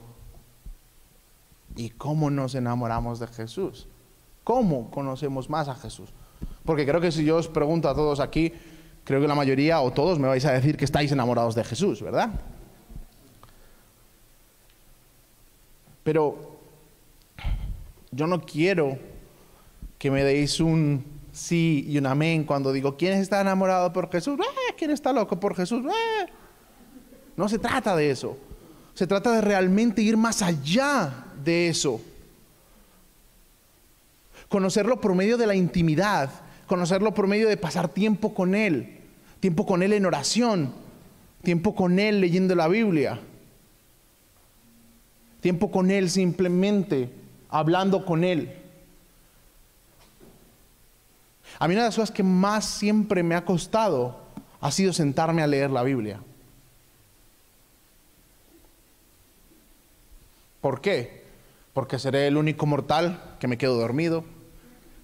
¿y 1.75 1.89
cómo 1.89 2.29
nos 2.29 2.55
enamoramos 2.55 3.19
de 3.19 3.27
Jesús? 3.27 3.87
¿Cómo 4.45 4.89
conocemos 4.89 5.49
más 5.49 5.67
a 5.67 5.75
Jesús? 5.75 6.13
Porque 6.65 6.86
creo 6.86 7.02
que 7.02 7.12
si 7.12 7.26
yo 7.26 7.38
os 7.38 7.47
pregunto 7.47 7.89
a 7.89 7.95
todos 7.95 8.19
aquí, 8.19 8.54
creo 9.04 9.19
que 9.21 9.28
la 9.28 9.36
mayoría 9.36 9.82
o 9.82 9.91
todos 9.91 10.19
me 10.19 10.28
vais 10.28 10.45
a 10.45 10.52
decir 10.52 10.78
que 10.78 10.86
estáis 10.86 11.12
enamorados 11.12 11.56
de 11.56 11.63
Jesús, 11.63 12.02
¿verdad? 12.02 12.30
Pero 16.04 16.60
yo 18.12 18.28
no 18.28 18.41
quiero 18.41 18.97
que 19.97 20.12
me 20.12 20.24
deis 20.24 20.60
un 20.60 21.06
sí 21.32 21.86
y 21.88 21.97
un 21.97 22.06
amén 22.06 22.43
cuando 22.43 22.71
digo, 22.74 22.97
¿quién 22.97 23.13
está 23.13 23.41
enamorado 23.41 23.93
por 23.93 24.12
Jesús? 24.12 24.39
¡Eh! 24.39 24.74
¿Quién 24.78 24.91
está 24.91 25.13
loco 25.13 25.39
por 25.39 25.56
Jesús? 25.56 25.86
¡Eh! 25.86 26.26
No 27.38 27.47
se 27.47 27.60
trata 27.60 27.95
de 27.95 28.12
eso. 28.12 28.38
Se 28.93 29.08
trata 29.08 29.32
de 29.32 29.41
realmente 29.41 30.02
ir 30.02 30.17
más 30.17 30.41
allá 30.41 31.26
de 31.43 31.69
eso. 31.69 32.02
Conocerlo 34.50 35.00
por 35.00 35.15
medio 35.15 35.38
de 35.38 35.47
la 35.47 35.56
intimidad, 35.56 36.30
conocerlo 36.71 37.13
por 37.13 37.27
medio 37.27 37.49
de 37.49 37.57
pasar 37.57 37.89
tiempo 37.89 38.34
con 38.34 38.55
Él, 38.55 38.97
tiempo 39.41 39.65
con 39.65 39.84
Él 39.84 39.91
en 39.91 40.05
oración, 40.05 40.73
tiempo 41.43 41.75
con 41.75 41.99
Él 41.99 42.21
leyendo 42.21 42.55
la 42.55 42.69
Biblia, 42.69 43.19
tiempo 45.41 45.69
con 45.69 45.91
Él 45.91 46.10
simplemente 46.10 47.10
hablando 47.49 48.05
con 48.05 48.23
Él. 48.23 48.55
A 51.60 51.67
mí 51.67 51.73
una 51.73 51.84
de 51.84 51.88
las 51.89 51.95
cosas 51.97 52.12
que 52.12 52.23
más 52.23 52.63
siempre 52.63 53.21
me 53.21 53.36
ha 53.36 53.43
costado 53.43 54.21
ha 54.62 54.71
sido 54.71 54.93
sentarme 54.93 55.41
a 55.41 55.47
leer 55.47 55.71
la 55.71 55.84
Biblia. 55.84 56.21
¿Por 60.62 60.79
qué? 60.79 61.25
Porque 61.73 61.99
seré 61.99 62.27
el 62.27 62.38
único 62.38 62.65
mortal 62.65 63.36
que 63.41 63.49
me 63.49 63.57
quedo 63.57 63.75
dormido, 63.75 64.23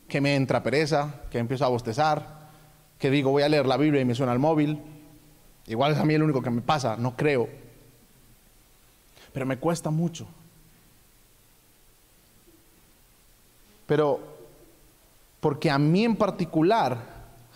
que 0.07 0.21
me 0.21 0.35
entra 0.35 0.63
pereza, 0.63 1.21
que 1.29 1.37
empiezo 1.37 1.65
a 1.65 1.69
bostezar, 1.69 2.49
que 2.97 3.09
digo 3.09 3.31
voy 3.31 3.43
a 3.43 3.49
leer 3.49 3.65
la 3.65 3.77
Biblia 3.77 4.01
y 4.01 4.05
me 4.05 4.15
suena 4.15 4.33
el 4.33 4.39
móvil. 4.39 4.79
Igual 5.67 5.93
es 5.93 5.97
a 5.97 6.05
mí 6.05 6.13
el 6.13 6.23
único 6.23 6.41
que 6.41 6.49
me 6.49 6.61
pasa, 6.61 6.95
no 6.97 7.15
creo. 7.15 7.49
Pero 9.33 9.45
me 9.45 9.57
cuesta 9.57 9.89
mucho. 9.89 10.27
Pero 13.85 14.19
porque 15.39 15.69
a 15.69 15.77
mí 15.77 16.03
en 16.03 16.15
particular 16.15 16.97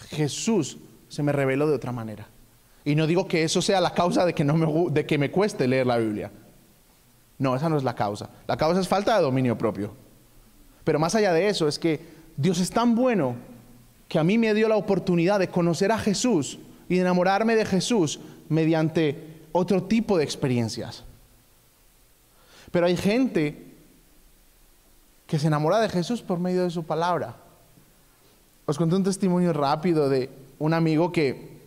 Jesús 0.09 0.77
se 1.09 1.23
me 1.23 1.31
reveló 1.31 1.67
de 1.67 1.75
otra 1.75 1.91
manera. 1.91 2.27
Y 2.83 2.95
no 2.95 3.07
digo 3.07 3.27
que 3.27 3.43
eso 3.43 3.61
sea 3.61 3.79
la 3.79 3.93
causa 3.93 4.25
de 4.25 4.33
que, 4.33 4.43
no 4.43 4.55
me, 4.55 4.91
de 4.91 5.05
que 5.05 5.17
me 5.17 5.29
cueste 5.29 5.67
leer 5.67 5.85
la 5.87 5.97
Biblia. 5.97 6.31
No, 7.37 7.55
esa 7.55 7.69
no 7.69 7.77
es 7.77 7.83
la 7.83 7.95
causa. 7.95 8.29
La 8.47 8.57
causa 8.57 8.79
es 8.79 8.87
falta 8.87 9.15
de 9.15 9.23
dominio 9.23 9.57
propio. 9.57 9.93
Pero 10.83 10.99
más 10.99 11.15
allá 11.15 11.33
de 11.33 11.47
eso, 11.47 11.67
es 11.67 11.77
que 11.77 12.20
Dios 12.37 12.59
es 12.59 12.69
tan 12.69 12.95
bueno 12.95 13.35
que 14.07 14.19
a 14.19 14.23
mí 14.23 14.37
me 14.37 14.53
dio 14.53 14.67
la 14.67 14.75
oportunidad 14.75 15.39
de 15.39 15.47
conocer 15.47 15.91
a 15.91 15.97
Jesús 15.97 16.59
y 16.89 16.95
de 16.95 17.01
enamorarme 17.01 17.55
de 17.55 17.65
Jesús 17.65 18.19
mediante 18.49 19.41
otro 19.51 19.83
tipo 19.83 20.17
de 20.17 20.23
experiencias. 20.23 21.03
Pero 22.71 22.85
hay 22.85 22.97
gente 22.97 23.71
que 25.27 25.39
se 25.39 25.47
enamora 25.47 25.79
de 25.79 25.89
Jesús 25.89 26.21
por 26.21 26.39
medio 26.39 26.63
de 26.63 26.69
su 26.69 26.83
palabra. 26.83 27.37
Os 28.65 28.77
conté 28.77 28.95
un 28.95 29.03
testimonio 29.03 29.53
rápido 29.53 30.09
de 30.09 30.29
un 30.59 30.73
amigo 30.73 31.11
que 31.11 31.61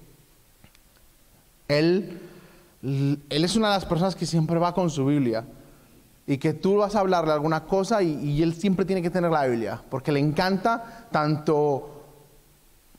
él, 1.68 2.20
él 2.82 3.44
es 3.44 3.56
una 3.56 3.68
de 3.68 3.74
las 3.74 3.86
personas 3.86 4.14
que 4.14 4.26
siempre 4.26 4.58
va 4.58 4.74
con 4.74 4.90
su 4.90 5.06
Biblia 5.06 5.44
y 6.26 6.38
que 6.38 6.54
tú 6.54 6.76
vas 6.76 6.94
a 6.94 7.00
hablarle 7.00 7.32
alguna 7.32 7.64
cosa 7.64 8.02
y, 8.02 8.42
él 8.42 8.54
siempre 8.54 8.84
tiene 8.84 9.02
que 9.02 9.10
tener 9.10 9.30
la 9.30 9.46
Biblia, 9.46 9.80
porque 9.90 10.10
le 10.10 10.20
encanta 10.20 11.06
tanto 11.10 12.02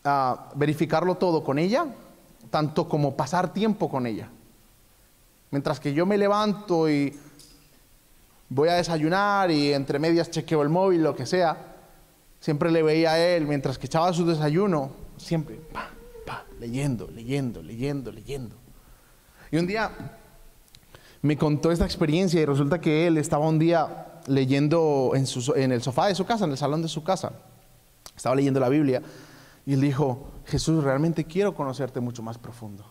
ah, 0.03 0.51
verificarlo 0.55 1.15
todo 1.15 1.43
con 1.43 1.57
ella, 1.57 1.85
tanto 2.51 2.87
como 2.87 3.15
pasar 3.15 3.51
tiempo 3.51 3.89
con 3.89 4.05
ella. 4.05 4.29
Mientras 5.51 5.79
que 5.79 5.93
yo 5.93 6.05
me 6.05 6.17
levanto 6.17 6.89
y 6.89 7.17
voy 8.49 8.69
a 8.69 8.73
desayunar 8.73 9.49
y 9.49 9.73
entre 9.73 9.99
medias 9.99 10.29
chequeo 10.29 10.61
el 10.61 10.69
móvil, 10.69 11.01
lo 11.01 11.15
que 11.15 11.25
sea, 11.25 11.75
siempre 12.39 12.71
le 12.71 12.83
veía 12.83 13.13
a 13.13 13.19
él, 13.19 13.47
mientras 13.47 13.79
que 13.79 13.87
echaba 13.87 14.13
su 14.13 14.25
desayuno, 14.25 14.91
siempre, 15.17 15.55
pa, 15.55 15.89
pa, 16.25 16.45
leyendo, 16.59 17.07
leyendo, 17.07 17.63
leyendo, 17.63 18.11
leyendo. 18.11 18.55
Y 19.51 19.57
un 19.57 19.65
día 19.65 19.91
me 21.25 21.37
contó 21.37 21.71
esta 21.71 21.85
experiencia 21.85 22.39
y 22.39 22.45
resulta 22.45 22.79
que 22.79 23.07
él 23.07 23.17
estaba 23.17 23.47
un 23.47 23.57
día 23.57 24.21
leyendo 24.27 25.13
en, 25.15 25.71
el 25.71 25.81
sofá 25.81 26.05
de 26.05 26.13
su 26.13 26.23
casa, 26.23 26.45
en 26.45 26.51
el 26.51 26.57
salón 26.57 26.83
de 26.83 26.87
su 26.87 27.03
casa. 27.03 27.31
Estaba 28.15 28.35
leyendo 28.35 28.59
la 28.59 28.69
Biblia 28.69 29.01
y 29.65 29.73
él 29.73 29.81
dijo, 29.81 30.27
Jesús, 30.45 30.83
realmente 30.83 31.25
quiero 31.25 31.55
conocerte 31.55 31.99
mucho 31.99 32.21
más 32.21 32.37
profundo. 32.37 32.85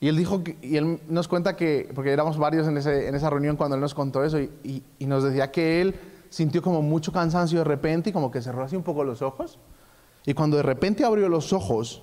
Y 0.00 0.08
él 0.08 0.18
dijo, 0.18 0.42
y 0.60 0.76
él 0.76 1.00
nos 1.08 1.28
cuenta 1.28 1.56
que, 1.56 1.90
porque 1.94 2.12
éramos 2.12 2.36
varios 2.36 2.68
en, 2.68 2.76
esa 2.76 3.30
reunión 3.30 3.56
cuando 3.56 3.76
él 3.76 3.80
nos 3.80 3.94
contó 3.94 4.22
eso, 4.22 4.38
y, 4.38 4.82
y, 4.98 5.06
nos 5.06 5.24
decía 5.24 5.50
que 5.50 5.80
él 5.80 5.94
sintió 6.28 6.60
como 6.60 6.82
mucho 6.82 7.10
cansancio 7.10 7.60
de 7.60 7.64
repente 7.64 8.10
y 8.10 8.12
como 8.12 8.30
que 8.30 8.42
cerró 8.42 8.62
así 8.62 8.76
un 8.76 8.82
poco 8.82 9.02
los 9.02 9.22
ojos. 9.22 9.58
Y 10.26 10.34
cuando 10.34 10.58
de 10.58 10.62
repente 10.62 11.06
abrió 11.06 11.30
los 11.30 11.54
ojos, 11.54 12.02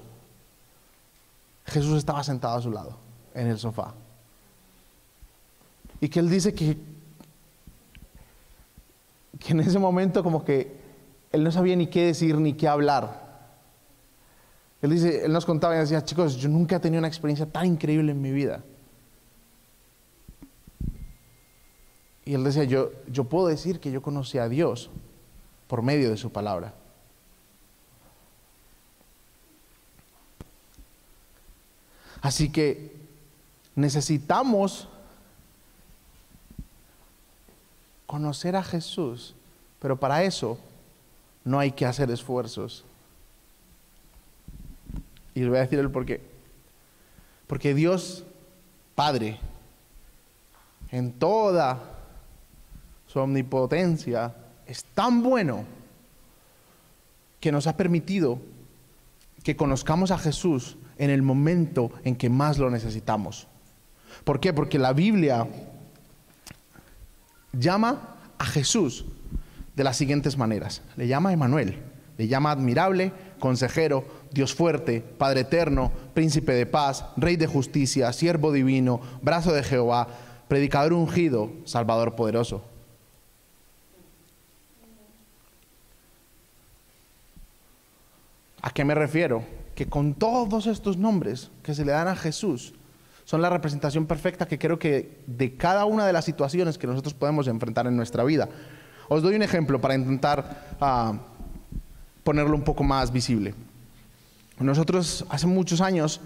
Jesús 1.72 1.98
estaba 1.98 2.22
sentado 2.24 2.58
a 2.58 2.62
su 2.62 2.70
lado, 2.70 2.98
en 3.34 3.48
el 3.48 3.58
sofá. 3.58 3.94
Y 6.02 6.10
que 6.10 6.20
él 6.20 6.30
dice 6.30 6.54
que, 6.54 6.78
que 9.40 9.54
en 9.54 9.62
ese 9.62 9.80
momento 9.80 10.22
como 10.22 10.44
que 10.44 10.76
él 11.32 11.44
no 11.44 11.52
sabía 11.52 11.76
ni 11.78 11.88
qué 11.88 12.08
decir 12.08 12.38
ni 12.38 12.54
qué 12.54 12.68
hablar. 12.68 13.22
Él 14.82 14.90
dice, 14.90 15.26
él 15.26 15.32
nos 15.32 15.46
contaba 15.46 15.76
y 15.76 15.80
decía, 15.80 16.04
chicos, 16.04 16.36
yo 16.36 16.50
nunca 16.50 16.76
he 16.76 16.80
tenido 16.80 17.00
una 17.00 17.08
experiencia 17.08 17.46
tan 17.46 17.66
increíble 17.68 18.12
en 18.12 18.22
mi 18.22 18.32
vida. 18.32 18.64
Y 22.26 22.34
él 22.34 22.44
decía, 22.44 22.66
yo, 22.66 22.92
yo 23.08 23.24
puedo 23.26 23.48
decir 23.48 23.80
que 23.80 23.92
yo 23.92 24.02
conocí 24.02 24.40
a 24.40 24.50
Dios 24.50 24.90
por 25.68 25.84
medio 25.84 26.10
de 26.10 26.18
su 26.18 26.32
palabra. 26.32 26.74
Así 32.22 32.50
que 32.50 32.96
necesitamos 33.76 34.88
conocer 38.06 38.56
a 38.56 38.64
Jesús, 38.64 39.34
pero 39.80 40.00
para 40.00 40.24
eso 40.24 40.58
no 41.44 41.60
hay 41.60 41.72
que 41.72 41.86
hacer 41.86 42.12
esfuerzos. 42.12 42.86
Y 45.34 45.40
les 45.40 45.50
voy 45.50 45.58
a 45.58 45.62
decir 45.62 45.80
el 45.80 45.90
por 45.90 46.06
qué. 46.06 46.22
Porque 47.48 47.74
Dios 47.74 48.24
Padre, 48.96 49.40
en 50.92 51.14
toda 51.14 51.80
su 53.08 53.20
omnipotencia, 53.20 54.36
es 54.68 54.84
tan 54.84 55.24
bueno 55.24 55.66
que 57.40 57.52
nos 57.52 57.66
ha 57.66 57.76
permitido 57.76 58.40
que 59.44 59.56
conozcamos 59.56 60.12
a 60.12 60.20
Jesús 60.20 60.78
en 61.02 61.10
el 61.10 61.24
momento 61.24 61.92
en 62.04 62.16
que 62.16 62.30
más 62.30 62.60
lo 62.60 62.70
necesitamos. 62.70 63.48
¿Por 64.24 64.40
qué? 64.40 64.54
Porque 64.54 64.78
la 64.78 64.94
Biblia 64.94 65.48
llama 67.54 68.18
a 68.38 68.46
Jesús 68.46 69.06
de 69.76 69.84
las 69.84 69.98
siguientes 69.98 70.38
maneras. 70.38 70.84
Le 70.98 71.08
llama 71.08 71.34
Emanuel, 71.34 71.80
le 72.20 72.28
llama 72.28 72.52
admirable, 72.52 73.12
consejero, 73.40 74.06
Dios 74.30 74.54
fuerte, 74.54 75.02
Padre 75.02 75.40
eterno, 75.42 75.92
príncipe 76.14 76.54
de 76.54 76.68
paz, 76.68 77.04
Rey 77.18 77.36
de 77.36 77.48
justicia, 77.48 78.14
siervo 78.14 78.52
divino, 78.52 79.02
brazo 79.24 79.54
de 79.54 79.64
Jehová, 79.64 80.08
predicador 80.48 80.94
ungido, 80.94 81.52
Salvador 81.66 82.14
poderoso. 82.14 82.64
¿A 88.62 88.70
qué 88.70 88.86
me 88.86 88.94
refiero? 88.94 89.61
Que 89.82 89.88
con 89.88 90.14
todos 90.14 90.68
estos 90.68 90.98
nombres 90.98 91.50
que 91.64 91.74
se 91.74 91.84
le 91.84 91.92
dan 91.92 92.08
a 92.08 92.16
Jesús, 92.16 92.76
son 93.26 93.42
la 93.42 93.50
representación 93.50 94.06
perfecta 94.06 94.48
que 94.48 94.60
creo 94.60 94.78
que 94.78 95.24
de 95.26 95.56
cada 95.58 95.86
una 95.86 96.06
de 96.06 96.14
las 96.14 96.24
situaciones 96.24 96.78
que 96.78 96.86
nosotros 96.86 97.16
podemos 97.16 97.48
enfrentar 97.48 97.88
en 97.88 97.98
nuestra 97.98 98.24
vida. 98.24 98.48
Os 99.10 99.24
doy 99.24 99.34
un 99.34 99.42
ejemplo 99.42 99.82
para 99.82 99.96
intentar 99.96 100.78
ah, 100.80 101.14
ponerlo 102.24 102.56
un 102.56 102.62
poco 102.62 102.84
más 102.84 103.12
visible. 103.12 103.56
Nosotros 104.60 105.26
hace 105.30 105.48
muchos 105.48 105.82
años 105.82 106.22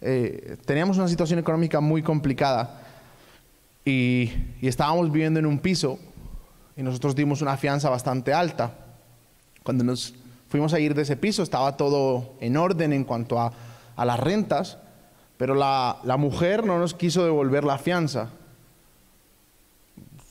eh, 0.00 0.56
teníamos 0.64 0.96
una 0.96 1.08
situación 1.08 1.40
económica 1.40 1.80
muy 1.80 2.00
complicada 2.00 2.80
y, 3.84 4.30
estábamos 4.62 5.10
viviendo 5.10 5.40
en 5.40 5.46
un 5.46 5.58
piso 5.58 5.98
y 6.76 6.84
nosotros 6.84 7.16
dimos 7.16 7.42
una 7.42 7.56
fianza 7.56 7.90
bastante 7.90 8.32
alta. 8.32 8.72
Cuando 9.64 9.82
nos 9.82 10.14
fuimos 10.54 10.72
a 10.72 10.78
ir 10.78 10.94
de 10.94 11.02
ese 11.02 11.16
piso 11.16 11.42
estaba 11.42 11.76
todo 11.76 12.34
en 12.38 12.56
orden 12.56 12.92
en 12.92 13.02
cuanto 13.02 13.40
a, 13.40 13.50
las 13.96 14.20
rentas, 14.20 14.78
pero 15.36 15.56
la, 15.56 15.96
la, 16.04 16.16
mujer 16.16 16.64
no 16.64 16.78
nos 16.78 16.94
quiso 16.94 17.24
devolver 17.24 17.64
la 17.64 17.76
fianza. 17.76 18.28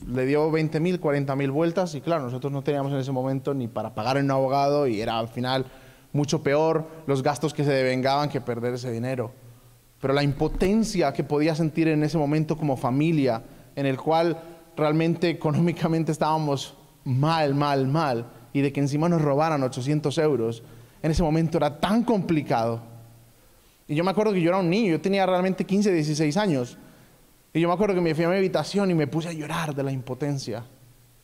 le 0.08 0.24
dio 0.24 0.50
20 0.50 0.80
mil, 0.80 0.98
40 0.98 1.36
mil 1.36 1.50
vueltas 1.50 1.94
y 1.94 2.00
claro, 2.00 2.24
nosotros 2.24 2.50
no 2.54 2.62
teníamos 2.62 2.90
en 2.94 3.00
ese 3.00 3.12
momento 3.12 3.52
ni 3.52 3.68
para 3.68 3.94
pagar 3.94 4.16
un 4.16 4.30
abogado 4.30 4.86
y 4.86 5.02
era 5.02 5.18
al 5.18 5.28
final 5.28 5.66
mucho 6.14 6.42
peor 6.42 6.88
los 7.06 7.22
gastos 7.22 7.52
que 7.52 7.62
se 7.62 7.72
devengaban 7.72 8.30
que 8.30 8.40
perder 8.40 8.72
ese 8.72 8.90
dinero. 8.90 9.30
Pero 10.00 10.14
la 10.14 10.22
impotencia 10.22 11.12
que 11.12 11.22
podía 11.22 11.54
sentir 11.54 11.88
en 11.88 12.02
ese 12.02 12.16
momento 12.16 12.56
como 12.56 12.78
familia, 12.78 13.42
en 13.76 13.84
el 13.84 13.98
cual 13.98 14.40
realmente 14.74 15.28
económicamente 15.28 16.12
estábamos 16.12 16.78
mal, 17.04 17.54
mal, 17.54 17.86
mal, 17.88 18.24
y 18.54 18.62
de 18.62 18.72
que 18.72 18.80
encima 18.80 19.08
nos 19.08 19.20
robaran 19.20 19.62
800 19.64 20.16
euros, 20.18 20.62
en 21.02 21.10
ese 21.10 21.22
momento 21.22 21.58
era 21.58 21.80
tan 21.80 22.04
complicado. 22.04 22.80
Y 23.88 23.96
yo 23.96 24.04
me 24.04 24.12
acuerdo 24.12 24.32
que 24.32 24.40
yo 24.40 24.48
era 24.48 24.58
un 24.58 24.70
niño, 24.70 24.92
yo 24.92 25.00
tenía 25.00 25.26
realmente 25.26 25.64
15, 25.66 25.92
16 25.92 26.36
años. 26.36 26.78
Y 27.52 27.60
yo 27.60 27.68
me 27.68 27.74
acuerdo 27.74 27.96
que 27.96 28.00
me 28.00 28.14
fui 28.14 28.24
a 28.24 28.28
mi 28.28 28.36
habitación 28.36 28.92
y 28.92 28.94
me 28.94 29.08
puse 29.08 29.28
a 29.28 29.32
llorar 29.32 29.74
de 29.74 29.82
la 29.82 29.90
impotencia. 29.90 30.64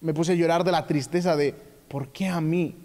Me 0.00 0.12
puse 0.12 0.32
a 0.32 0.34
llorar 0.34 0.64
de 0.64 0.72
la 0.72 0.86
tristeza 0.86 1.36
de, 1.36 1.54
¿por 1.86 2.08
qué 2.08 2.26
a 2.26 2.40
mí? 2.40 2.76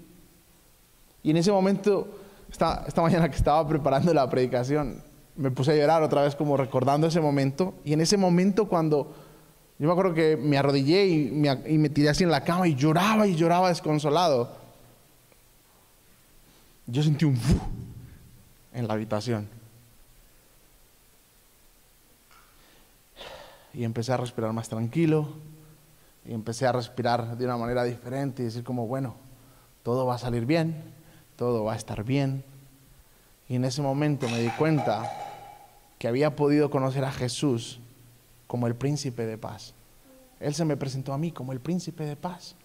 Y 1.24 1.32
en 1.32 1.38
ese 1.38 1.52
momento, 1.52 2.08
esta, 2.52 2.86
esta 2.88 3.02
mañana 3.02 3.28
que 3.28 3.36
estaba 3.38 3.68
preparando 3.68 4.14
la 4.14 4.30
predicación, 4.30 5.02
me 5.36 5.50
puse 5.50 5.72
a 5.72 5.76
llorar 5.76 6.04
otra 6.04 6.22
vez 6.22 6.36
como 6.36 6.56
recordando 6.56 7.08
ese 7.08 7.20
momento. 7.20 7.74
Y 7.84 7.94
en 7.94 8.02
ese 8.02 8.16
momento 8.16 8.68
cuando 8.68 9.12
yo 9.78 9.88
me 9.88 9.92
acuerdo 9.92 10.14
que 10.14 10.38
me 10.38 10.58
arrodillé 10.58 11.08
y 11.08 11.32
me, 11.32 11.90
tiré 11.90 12.10
así 12.10 12.24
en 12.24 12.32
la 12.32 12.44
cama 12.44 12.68
y 12.68 12.76
lloraba 12.76 13.28
y 13.28 13.36
lloraba 13.36 13.70
desconsolado. 13.70 14.56
Yo 16.88 17.04
sentí 17.04 17.26
un 17.26 17.40
en 18.74 18.88
la 18.88 18.94
habitación. 18.94 19.48
y 23.76 23.84
empecé 23.84 24.14
a 24.14 24.18
respirar 24.18 24.54
más 24.54 24.70
tranquilo 24.70 25.28
y 26.26 26.34
empecé 26.34 26.66
a 26.66 26.72
respirar 26.72 27.38
de 27.38 27.46
una 27.46 27.58
manera 27.58 27.84
diferente 27.84 28.42
y 28.42 28.46
decir 28.46 28.64
como, 28.64 28.88
bueno, 28.88 29.16
todo 29.84 30.06
va 30.06 30.16
a 30.16 30.18
salir 30.18 30.46
bien, 30.46 30.82
todo 31.36 31.66
va 31.66 31.74
a 31.74 31.76
estar 31.76 32.04
bien. 32.04 32.44
Y 33.50 33.56
en 33.56 33.66
ese 33.66 33.82
momento 33.82 34.28
me 34.30 34.40
di 34.40 34.50
cuenta 34.52 35.12
que 36.00 36.08
había 36.08 36.36
podido 36.36 36.70
conocer 36.70 37.04
a 37.04 37.12
Jesús 37.12 37.80
como 38.48 38.68
el 38.68 38.76
príncipe 38.76 39.26
de 39.26 39.38
paz. 39.38 39.74
Él 40.40 40.54
se 40.54 40.66
me 40.66 40.78
presentó 40.78 41.14
a 41.14 41.18
mí 41.18 41.32
como 41.32 41.52
el 41.52 41.60
príncipe 41.60 42.06
de 42.06 42.16
paz. 42.16 42.56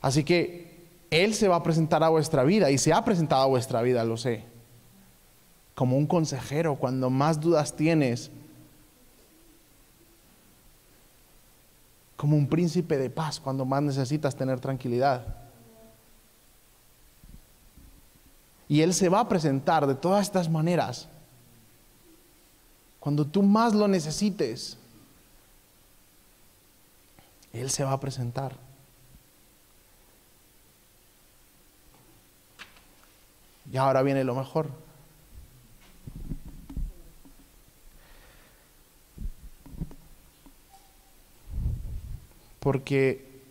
Así 0.00 0.24
que 0.24 0.86
Él 1.10 1.34
se 1.34 1.48
va 1.48 1.56
a 1.56 1.62
presentar 1.62 2.02
a 2.02 2.08
vuestra 2.08 2.44
vida 2.44 2.70
y 2.70 2.78
se 2.78 2.92
ha 2.92 3.04
presentado 3.04 3.42
a 3.42 3.46
vuestra 3.46 3.82
vida, 3.82 4.04
lo 4.04 4.16
sé 4.16 4.54
como 5.74 5.96
un 5.96 6.06
consejero 6.06 6.76
cuando 6.76 7.10
más 7.10 7.40
dudas 7.40 7.74
tienes, 7.74 8.30
como 12.16 12.36
un 12.36 12.48
príncipe 12.48 12.96
de 12.96 13.10
paz 13.10 13.40
cuando 13.40 13.64
más 13.64 13.82
necesitas 13.82 14.36
tener 14.36 14.60
tranquilidad. 14.60 15.36
Y 18.68 18.80
Él 18.80 18.94
se 18.94 19.08
va 19.08 19.20
a 19.20 19.28
presentar 19.28 19.86
de 19.86 19.94
todas 19.94 20.22
estas 20.22 20.48
maneras 20.48 21.08
cuando 23.04 23.26
tú 23.26 23.42
más 23.42 23.74
lo 23.74 23.86
necesites. 23.86 24.78
Él 27.52 27.68
se 27.70 27.84
va 27.84 27.92
a 27.92 28.00
presentar. 28.00 28.56
Y 33.70 33.76
ahora 33.76 34.00
viene 34.00 34.24
lo 34.24 34.34
mejor. 34.34 34.70
porque 42.60 43.42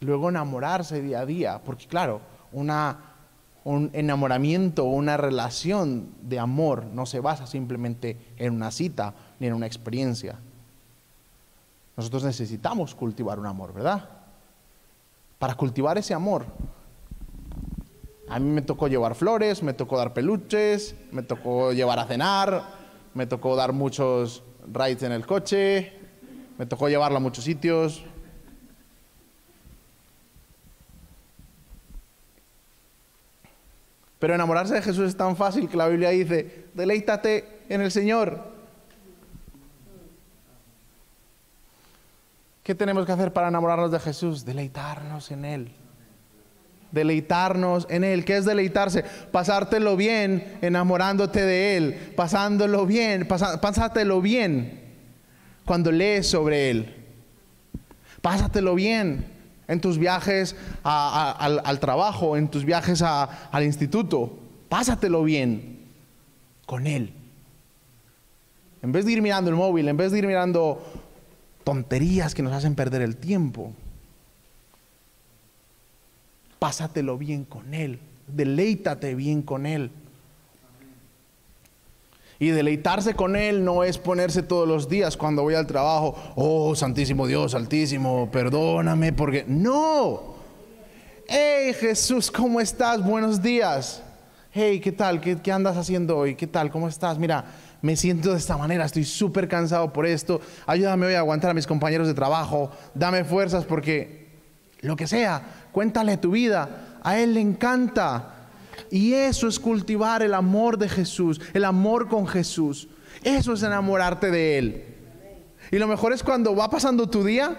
luego 0.00 0.28
enamorarse 0.28 1.00
día 1.00 1.20
a 1.20 1.24
día, 1.24 1.62
porque 1.64 1.86
claro, 1.86 2.20
una, 2.52 3.07
un 3.68 3.90
enamoramiento 3.92 4.84
o 4.84 4.88
una 4.88 5.18
relación 5.18 6.08
de 6.22 6.38
amor 6.38 6.86
no 6.86 7.04
se 7.04 7.20
basa 7.20 7.46
simplemente 7.46 8.16
en 8.38 8.54
una 8.54 8.70
cita 8.70 9.12
ni 9.38 9.46
en 9.46 9.52
una 9.52 9.66
experiencia. 9.66 10.36
Nosotros 11.94 12.24
necesitamos 12.24 12.94
cultivar 12.94 13.38
un 13.38 13.44
amor, 13.44 13.74
¿verdad? 13.74 14.08
Para 15.38 15.54
cultivar 15.54 15.98
ese 15.98 16.14
amor, 16.14 16.46
a 18.30 18.38
mí 18.38 18.48
me 18.48 18.62
tocó 18.62 18.88
llevar 18.88 19.14
flores, 19.14 19.62
me 19.62 19.74
tocó 19.74 19.98
dar 19.98 20.14
peluches, 20.14 20.94
me 21.12 21.22
tocó 21.22 21.72
llevar 21.72 21.98
a 21.98 22.06
cenar, 22.06 22.62
me 23.12 23.26
tocó 23.26 23.54
dar 23.54 23.74
muchos 23.74 24.42
rides 24.72 25.02
en 25.02 25.12
el 25.12 25.26
coche, 25.26 25.92
me 26.56 26.64
tocó 26.64 26.88
llevarla 26.88 27.18
a 27.18 27.20
muchos 27.20 27.44
sitios, 27.44 28.02
Pero 34.18 34.34
enamorarse 34.34 34.74
de 34.74 34.82
Jesús 34.82 35.08
es 35.08 35.16
tan 35.16 35.36
fácil 35.36 35.68
que 35.68 35.76
la 35.76 35.88
Biblia 35.88 36.10
dice, 36.10 36.66
deleítate 36.74 37.60
en 37.68 37.80
el 37.80 37.90
Señor. 37.90 38.58
¿Qué 42.62 42.74
tenemos 42.74 43.06
que 43.06 43.12
hacer 43.12 43.32
para 43.32 43.48
enamorarnos 43.48 43.90
de 43.90 44.00
Jesús? 44.00 44.44
Deleitarnos 44.44 45.30
en 45.30 45.44
Él. 45.44 45.72
Deleitarnos 46.90 47.86
en 47.88 48.04
Él. 48.04 48.24
¿Qué 48.24 48.36
es 48.36 48.44
deleitarse? 48.44 49.04
Pasártelo 49.30 49.96
bien 49.96 50.58
enamorándote 50.60 51.42
de 51.42 51.76
Él. 51.76 52.12
Pasándolo 52.16 52.84
bien, 52.86 53.26
pasártelo 53.26 54.20
bien 54.20 54.82
cuando 55.64 55.92
lees 55.92 56.26
sobre 56.26 56.70
Él. 56.70 56.94
Pásatelo 58.20 58.74
bien 58.74 59.37
en 59.68 59.80
tus 59.80 59.98
viajes 59.98 60.56
al, 60.82 61.80
trabajo, 61.80 62.36
en 62.36 62.48
tus 62.48 62.64
viajes 62.64 63.02
al 63.02 63.64
instituto. 63.64 64.38
Pásatelo 64.68 65.22
bien 65.22 65.86
con 66.66 66.86
Él. 66.86 67.12
En 68.82 68.92
vez 68.92 69.04
de 69.04 69.12
ir 69.12 69.22
mirando 69.22 69.50
el 69.50 69.56
móvil, 69.56 69.88
en 69.88 69.96
vez 69.96 70.12
de 70.12 70.18
ir 70.18 70.26
mirando 70.26 70.82
tonterías 71.64 72.34
que 72.34 72.42
nos 72.42 72.52
hacen 72.52 72.74
perder 72.74 73.02
el 73.02 73.16
tiempo, 73.16 73.72
pásatelo 76.58 77.18
bien 77.18 77.44
con 77.44 77.74
Él. 77.74 78.00
Deleítate 78.26 79.14
bien 79.14 79.42
con 79.42 79.66
Él. 79.66 79.90
Y 82.40 82.50
deleitarse 82.50 83.14
con 83.14 83.34
Él 83.34 83.64
no 83.64 83.82
es 83.82 83.98
ponerse 83.98 84.44
todos 84.44 84.68
los 84.68 84.88
días 84.88 85.16
cuando 85.16 85.42
voy 85.42 85.54
al 85.54 85.66
trabajo, 85.66 86.14
oh 86.36 86.74
Santísimo 86.76 87.26
Dios, 87.26 87.54
Altísimo, 87.54 88.30
perdóname 88.30 89.12
porque... 89.12 89.44
No. 89.48 90.36
Hey 91.26 91.74
Jesús, 91.74 92.30
¿cómo 92.30 92.60
estás? 92.60 93.02
Buenos 93.02 93.42
días. 93.42 94.02
Hey, 94.52 94.80
¿qué 94.80 94.92
tal? 94.92 95.20
¿Qué, 95.20 95.36
¿Qué, 95.36 95.50
andas 95.50 95.76
haciendo 95.76 96.16
hoy? 96.16 96.36
¿Qué 96.36 96.46
tal? 96.46 96.70
¿Cómo 96.70 96.88
estás? 96.88 97.18
Mira, 97.18 97.44
me 97.82 97.96
siento 97.96 98.30
de 98.30 98.38
esta 98.38 98.56
manera, 98.56 98.84
estoy 98.84 99.04
súper 99.04 99.48
cansado 99.48 99.92
por 99.92 100.06
esto. 100.06 100.40
Ayúdame 100.66 101.06
hoy 101.06 101.14
a 101.14 101.18
aguantar 101.18 101.50
a 101.50 101.54
mis 101.54 101.66
compañeros 101.66 102.06
de 102.06 102.14
trabajo. 102.14 102.70
Dame 102.94 103.24
fuerzas 103.24 103.64
porque 103.64 104.28
lo 104.80 104.94
que 104.94 105.08
sea, 105.08 105.42
cuéntale 105.72 106.16
tu 106.16 106.30
vida. 106.30 106.98
A 107.02 107.18
Él 107.18 107.34
le 107.34 107.40
encanta 107.40 108.37
y 108.90 109.14
eso 109.14 109.48
es 109.48 109.58
cultivar 109.58 110.22
el 110.22 110.34
amor 110.34 110.78
de 110.78 110.88
Jesús, 110.88 111.40
el 111.52 111.64
amor 111.64 112.08
con 112.08 112.26
Jesús. 112.26 112.88
Eso 113.22 113.52
es 113.52 113.62
enamorarte 113.62 114.30
de 114.30 114.58
Él. 114.58 114.84
Y 115.70 115.78
lo 115.78 115.86
mejor 115.86 116.12
es 116.12 116.22
cuando 116.22 116.54
va 116.54 116.70
pasando 116.70 117.08
tu 117.08 117.24
día 117.24 117.58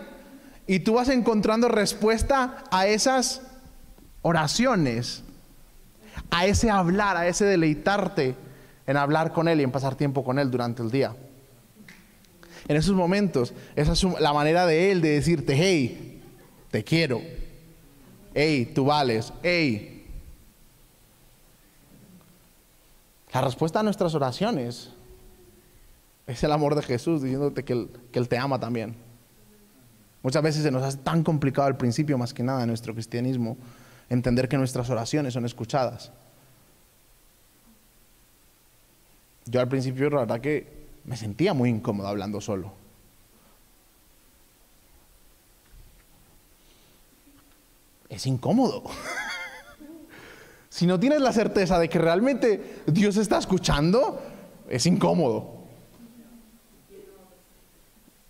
y 0.66 0.80
tú 0.80 0.94
vas 0.94 1.10
encontrando 1.10 1.68
respuesta 1.68 2.64
a 2.72 2.88
esas 2.88 3.42
oraciones, 4.22 5.24
a 6.32 6.46
ese 6.46 6.70
hablar, 6.70 7.18
a 7.18 7.28
ese 7.28 7.46
deleitarte 7.46 8.36
en 8.88 8.98
hablar 8.98 9.34
con 9.34 9.48
Él 9.48 9.60
y 9.60 9.64
en 9.64 9.72
pasar 9.72 9.96
tiempo 9.96 10.24
con 10.24 10.40
Él 10.40 10.50
durante 10.50 10.82
el 10.82 10.92
día. 10.92 11.16
En 12.68 12.76
esos 12.76 12.96
momentos, 12.96 13.54
esa 13.76 13.94
es 13.94 14.04
la 14.20 14.34
manera 14.34 14.66
de 14.66 14.92
Él 14.92 15.02
de 15.02 15.10
decirte, 15.10 15.56
hey, 15.56 16.22
te 16.72 16.84
quiero, 16.84 17.22
hey, 18.34 18.72
tú 18.74 18.86
vales, 18.86 19.34
hey, 19.42 19.99
La 23.34 23.42
respuesta 23.42 23.80
a 23.80 23.84
nuestras 23.84 24.16
oraciones 24.16 24.90
es 26.26 26.44
el 26.44 26.52
amor 26.52 26.76
de 26.76 26.82
Jesús 26.82 27.22
diciéndote 27.22 27.64
que 27.64 27.74
él, 27.74 28.28
te 28.28 28.38
ama 28.38 28.60
también. 28.60 28.96
Muchas 30.24 30.44
veces 30.44 30.64
se 30.64 30.72
nos 30.72 30.84
hace 30.84 30.98
tan 30.98 31.24
complicado 31.24 31.68
al 31.68 31.78
principio, 31.78 32.18
más 32.18 32.34
que 32.34 32.44
nada, 32.44 32.62
en 32.62 32.68
nuestro 32.68 32.94
cristianismo, 32.94 33.58
entender 34.10 34.50
que 34.50 34.58
nuestras 34.58 34.90
oraciones 34.90 35.34
son 35.34 35.46
escuchadas. 35.46 36.12
Yo 39.46 39.62
al 39.62 39.68
principio, 39.68 40.10
la 40.10 40.20
verdad 40.22 40.42
que 40.42 40.88
me 41.06 41.16
sentía 41.16 41.54
muy 41.54 41.70
incómodo 41.70 42.08
hablando 42.08 42.42
solo. 42.42 42.74
Es 48.10 48.26
incómodo. 48.26 48.84
Si 50.70 50.86
no 50.86 51.00
tienes 51.00 51.22
la 51.22 51.34
certeza 51.34 51.80
de 51.80 51.90
que 51.90 52.00
realmente 52.00 52.84
Dios 52.86 53.18
está 53.18 53.40
escuchando, 53.40 54.22
es 54.70 54.86
incómodo. 54.86 55.60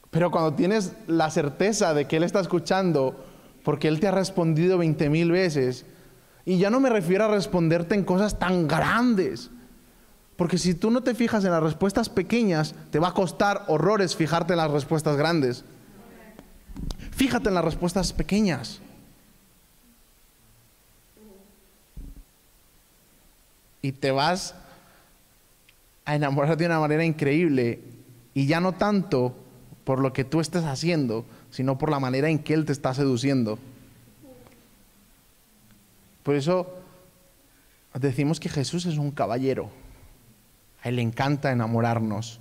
Pero 0.10 0.32
cuando 0.32 0.54
tienes 0.54 0.94
la 1.08 1.30
certeza 1.30 1.94
de 1.94 2.08
que 2.08 2.18
Él 2.18 2.24
está 2.24 2.40
escuchando, 2.40 3.26
porque 3.64 3.88
Él 3.88 4.00
te 4.00 4.08
ha 4.08 4.12
respondido 4.12 4.78
20 4.78 5.10
mil 5.10 5.32
veces, 5.32 5.86
y 6.46 6.58
ya 6.58 6.70
no 6.70 6.80
me 6.80 6.90
refiero 6.90 7.26
a 7.26 7.28
responderte 7.28 7.94
en 7.94 8.04
cosas 8.04 8.40
tan 8.40 8.68
grandes, 8.68 9.52
porque 10.36 10.58
si 10.58 10.74
tú 10.74 10.90
no 10.90 11.04
te 11.04 11.14
fijas 11.14 11.44
en 11.44 11.52
las 11.52 11.62
respuestas 11.62 12.08
pequeñas, 12.08 12.74
te 12.92 13.00
va 13.00 13.10
a 13.10 13.14
costar 13.14 13.66
horrores 13.68 14.16
fijarte 14.16 14.54
en 14.54 14.58
las 14.58 14.72
respuestas 14.72 15.18
grandes. 15.18 15.66
Fíjate 17.12 17.50
en 17.50 17.56
las 17.56 17.66
respuestas 17.66 18.14
pequeñas. 18.14 18.80
Y 23.82 23.94
te 23.94 24.12
vas 24.12 24.56
a 26.06 26.16
enamorar 26.16 26.58
de 26.58 26.66
una 26.66 26.80
manera 26.80 27.06
increíble. 27.06 27.80
Y 28.34 28.48
ya 28.48 28.60
no 28.60 28.74
tanto 28.74 29.36
por 29.84 30.00
lo 30.00 30.14
que 30.14 30.24
tú 30.24 30.40
estés 30.40 30.66
haciendo, 30.66 31.26
sino 31.52 31.78
por 31.78 31.90
la 31.90 32.00
manera 32.00 32.30
en 32.30 32.40
que 32.40 32.54
Él 32.54 32.66
te 32.66 32.72
está 32.72 32.94
seduciendo. 32.94 33.58
Por 36.24 36.36
eso 36.36 36.76
decimos 37.94 38.40
que 38.40 38.50
Jesús 38.50 38.86
es 38.86 38.98
un 38.98 39.12
caballero. 39.12 39.70
A 40.84 40.90
Él 40.90 40.98
le 40.98 41.02
encanta 41.02 41.52
enamorarnos. 41.52 42.40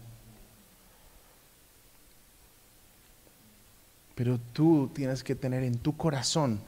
Pero 4.14 4.38
tú 4.52 4.90
tienes 4.92 5.22
que 5.22 5.34
tener 5.34 5.62
en 5.62 5.78
tu 5.78 5.96
corazón 5.96 6.60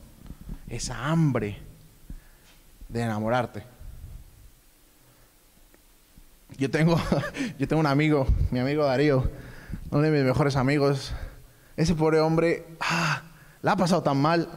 esa 0.69 1.07
hambre 1.07 1.59
de 2.89 3.03
enamorarte. 3.03 3.65
Yo 6.59 6.71
tengo, 6.71 7.01
yo 7.59 7.69
tengo 7.69 7.81
un 7.81 7.87
amigo, 7.87 8.27
mi 8.51 8.59
amigo 8.59 8.85
Darío, 8.85 9.31
uno 9.91 10.03
de 10.03 10.11
mis 10.11 10.25
mejores 10.25 10.57
amigos. 10.57 11.13
Ese 11.77 11.95
pobre 11.95 12.21
hombre, 12.21 12.67
ah, 12.81 13.23
la 13.63 13.73
ha 13.73 13.77
pasado 13.77 14.03
tan 14.03 14.21
mal. 14.21 14.49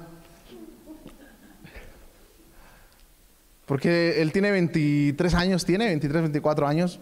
Porque 3.65 4.21
él 4.21 4.31
tiene 4.31 4.51
23 4.51 5.33
años, 5.35 5.65
tiene 5.65 5.85
23, 5.85 6.23
24 6.23 6.67
años. 6.67 6.99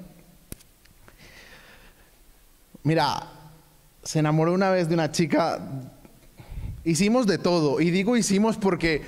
Mira, 2.83 3.27
se 4.03 4.19
enamoró 4.19 4.53
una 4.53 4.69
vez 4.69 4.87
de 4.87 4.93
una 4.93 5.11
chica. 5.11 5.59
Hicimos 6.83 7.27
de 7.27 7.37
todo. 7.37 7.81
Y 7.81 7.91
digo 7.91 8.15
hicimos 8.17 8.57
porque, 8.57 9.01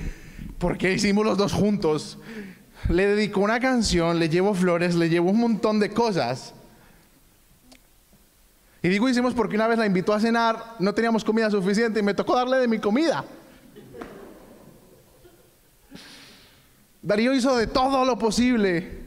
porque 0.57 0.93
hicimos 0.93 1.25
los 1.25 1.37
dos 1.37 1.53
juntos. 1.53 2.17
Le 2.89 3.07
dedicó 3.07 3.39
una 3.41 3.59
canción, 3.59 4.19
le 4.19 4.29
llevo 4.29 4.53
flores, 4.53 4.95
le 4.95 5.09
llevo 5.09 5.31
un 5.31 5.39
montón 5.39 5.79
de 5.79 5.89
cosas. 5.91 6.53
Y 8.81 8.89
digo 8.89 9.07
hicimos 9.07 9.33
porque 9.33 9.55
una 9.55 9.67
vez 9.67 9.77
la 9.77 9.85
invitó 9.85 10.13
a 10.13 10.19
cenar, 10.19 10.75
no 10.79 10.93
teníamos 10.93 11.23
comida 11.23 11.49
suficiente 11.49 11.99
y 11.99 12.03
me 12.03 12.13
tocó 12.13 12.35
darle 12.35 12.57
de 12.57 12.67
mi 12.67 12.79
comida. 12.79 13.23
Darío 17.01 17.33
hizo 17.33 17.55
de 17.55 17.67
todo 17.67 18.05
lo 18.05 18.17
posible 18.17 19.01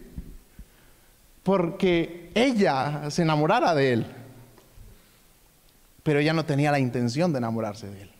porque 1.43 2.31
ella 2.35 3.11
se 3.11 3.23
enamorara 3.23 3.75
de 3.75 3.93
él 3.93 4.07
pero 6.07 6.21
ella 6.21 6.33
no 6.33 6.45
tenía 6.45 6.71
la 6.71 6.79
intención 6.79 7.33
de 7.33 7.39
enamorarse 7.39 7.91
de 7.91 8.03
él. 8.03 8.11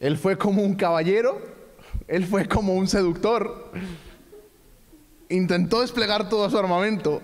Él 0.00 0.18
fue 0.18 0.36
como 0.36 0.62
un 0.62 0.74
caballero, 0.74 1.40
él 2.10 2.26
fue 2.26 2.46
como 2.48 2.74
un 2.74 2.88
seductor. 2.88 3.70
Intentó 5.28 5.80
desplegar 5.80 6.28
todo 6.28 6.50
su 6.50 6.58
armamento, 6.58 7.22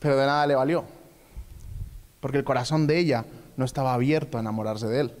pero 0.00 0.16
de 0.16 0.26
nada 0.26 0.46
le 0.46 0.56
valió, 0.56 0.84
porque 2.20 2.38
el 2.38 2.44
corazón 2.44 2.88
de 2.88 2.98
ella 2.98 3.24
no 3.56 3.64
estaba 3.64 3.94
abierto 3.94 4.36
a 4.36 4.40
enamorarse 4.40 4.88
de 4.88 5.00
él. 5.00 5.12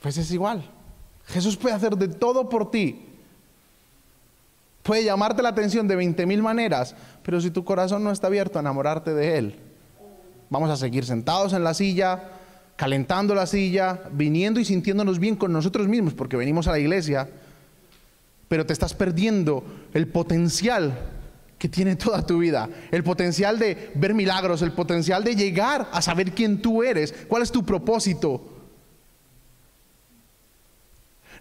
Pues 0.00 0.16
es 0.16 0.30
igual. 0.32 0.64
Jesús 1.26 1.58
puede 1.58 1.74
hacer 1.74 1.96
de 1.96 2.08
todo 2.08 2.48
por 2.48 2.70
ti, 2.70 3.08
Puede 4.88 5.04
llamarte 5.04 5.42
la 5.42 5.50
atención 5.50 5.86
de 5.86 5.96
20 5.96 6.24
mil 6.24 6.42
maneras, 6.42 6.94
pero 7.22 7.42
si 7.42 7.50
tu 7.50 7.62
corazón 7.62 8.02
no 8.02 8.10
está 8.10 8.28
abierto 8.28 8.58
a 8.58 8.62
enamorarte 8.62 9.12
de 9.12 9.36
Él, 9.36 9.58
vamos 10.48 10.70
a 10.70 10.78
seguir 10.78 11.04
sentados 11.04 11.52
en 11.52 11.62
la 11.62 11.74
silla, 11.74 12.37
calentando 12.78 13.34
la 13.34 13.46
silla, 13.46 14.00
viniendo 14.12 14.60
y 14.60 14.64
sintiéndonos 14.64 15.18
bien 15.18 15.34
con 15.34 15.52
nosotros 15.52 15.88
mismos, 15.88 16.14
porque 16.14 16.36
venimos 16.36 16.68
a 16.68 16.70
la 16.70 16.78
iglesia, 16.78 17.28
pero 18.46 18.64
te 18.64 18.72
estás 18.72 18.94
perdiendo 18.94 19.64
el 19.92 20.06
potencial 20.06 20.96
que 21.58 21.68
tiene 21.68 21.96
toda 21.96 22.24
tu 22.24 22.38
vida, 22.38 22.70
el 22.92 23.02
potencial 23.02 23.58
de 23.58 23.90
ver 23.96 24.14
milagros, 24.14 24.62
el 24.62 24.70
potencial 24.70 25.24
de 25.24 25.34
llegar 25.34 25.88
a 25.92 26.00
saber 26.00 26.32
quién 26.32 26.62
tú 26.62 26.84
eres, 26.84 27.12
cuál 27.26 27.42
es 27.42 27.50
tu 27.50 27.66
propósito. 27.66 28.54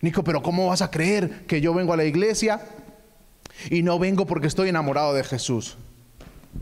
Nico, 0.02 0.24
pero 0.24 0.42
¿cómo 0.42 0.68
vas 0.68 0.82
a 0.82 0.90
creer 0.90 1.46
que 1.46 1.62
yo 1.62 1.72
vengo 1.72 1.94
a 1.94 1.98
la 1.98 2.06
iglesia 2.06 2.62
y 3.70 3.84
no 3.84 4.00
vengo 4.00 4.26
porque 4.26 4.48
estoy 4.48 4.70
enamorado 4.70 5.14
de 5.14 5.24
Jesús. 5.24 5.78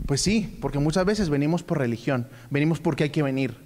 Pues 0.06 0.20
sí, 0.20 0.58
porque 0.60 0.78
muchas 0.78 1.04
veces 1.04 1.30
venimos 1.30 1.62
por 1.62 1.78
religión, 1.78 2.28
venimos 2.50 2.80
porque 2.80 3.04
hay 3.04 3.10
que 3.10 3.22
venir. 3.22 3.65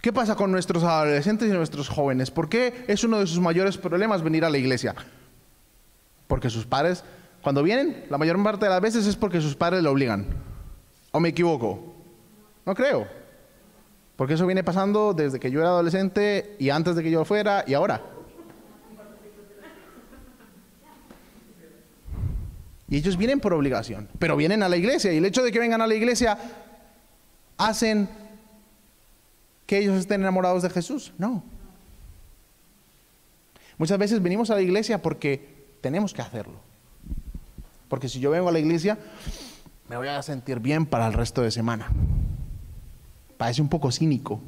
¿Qué 0.00 0.12
pasa 0.12 0.34
con 0.34 0.50
nuestros 0.52 0.82
adolescentes 0.82 1.48
y 1.48 1.52
nuestros 1.52 1.88
jóvenes? 1.88 2.30
¿Por 2.30 2.48
qué 2.48 2.84
es 2.88 3.04
uno 3.04 3.18
de 3.18 3.26
sus 3.26 3.40
mayores 3.40 3.78
problemas 3.78 4.22
venir 4.22 4.44
a 4.44 4.50
la 4.50 4.58
iglesia? 4.58 4.94
Porque 6.26 6.50
sus 6.50 6.66
padres, 6.66 7.04
cuando 7.42 7.62
vienen, 7.62 8.04
la 8.10 8.18
mayor 8.18 8.42
parte 8.42 8.66
de 8.66 8.70
las 8.70 8.80
veces 8.80 9.06
es 9.06 9.16
porque 9.16 9.40
sus 9.40 9.54
padres 9.54 9.82
lo 9.82 9.92
obligan. 9.92 10.26
¿O 11.12 11.20
me 11.20 11.28
equivoco? 11.30 11.94
No 12.64 12.74
creo. 12.74 13.06
Porque 14.16 14.34
eso 14.34 14.46
viene 14.46 14.64
pasando 14.64 15.14
desde 15.14 15.38
que 15.38 15.50
yo 15.50 15.60
era 15.60 15.68
adolescente 15.68 16.56
y 16.58 16.70
antes 16.70 16.96
de 16.96 17.02
que 17.02 17.10
yo 17.10 17.24
fuera 17.24 17.64
y 17.66 17.74
ahora. 17.74 18.02
Y 22.88 22.96
ellos 22.96 23.16
vienen 23.16 23.40
por 23.40 23.52
obligación, 23.52 24.08
pero 24.18 24.36
vienen 24.36 24.62
a 24.62 24.68
la 24.68 24.76
iglesia. 24.76 25.12
Y 25.12 25.18
el 25.18 25.24
hecho 25.24 25.42
de 25.42 25.50
que 25.50 25.58
vengan 25.58 25.82
a 25.82 25.86
la 25.86 25.94
iglesia 25.94 26.38
hacen 27.58 28.08
que 29.66 29.78
ellos 29.78 29.96
estén 29.96 30.20
enamorados 30.20 30.62
de 30.62 30.70
Jesús. 30.70 31.12
No. 31.18 31.42
Muchas 33.78 33.98
veces 33.98 34.22
venimos 34.22 34.50
a 34.50 34.54
la 34.54 34.62
iglesia 34.62 35.02
porque 35.02 35.66
tenemos 35.80 36.14
que 36.14 36.22
hacerlo. 36.22 36.60
Porque 37.88 38.08
si 38.08 38.20
yo 38.20 38.30
vengo 38.30 38.48
a 38.48 38.52
la 38.52 38.58
iglesia, 38.58 38.98
me 39.88 39.96
voy 39.96 40.08
a 40.08 40.22
sentir 40.22 40.60
bien 40.60 40.86
para 40.86 41.06
el 41.06 41.12
resto 41.12 41.42
de 41.42 41.50
semana. 41.50 41.90
Parece 43.36 43.60
un 43.60 43.68
poco 43.68 43.92
cínico, 43.92 44.40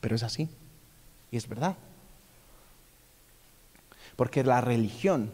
pero 0.00 0.16
es 0.16 0.22
así. 0.22 0.48
Y 1.30 1.36
es 1.36 1.48
verdad. 1.48 1.76
Porque 4.16 4.44
la 4.44 4.60
religión 4.60 5.32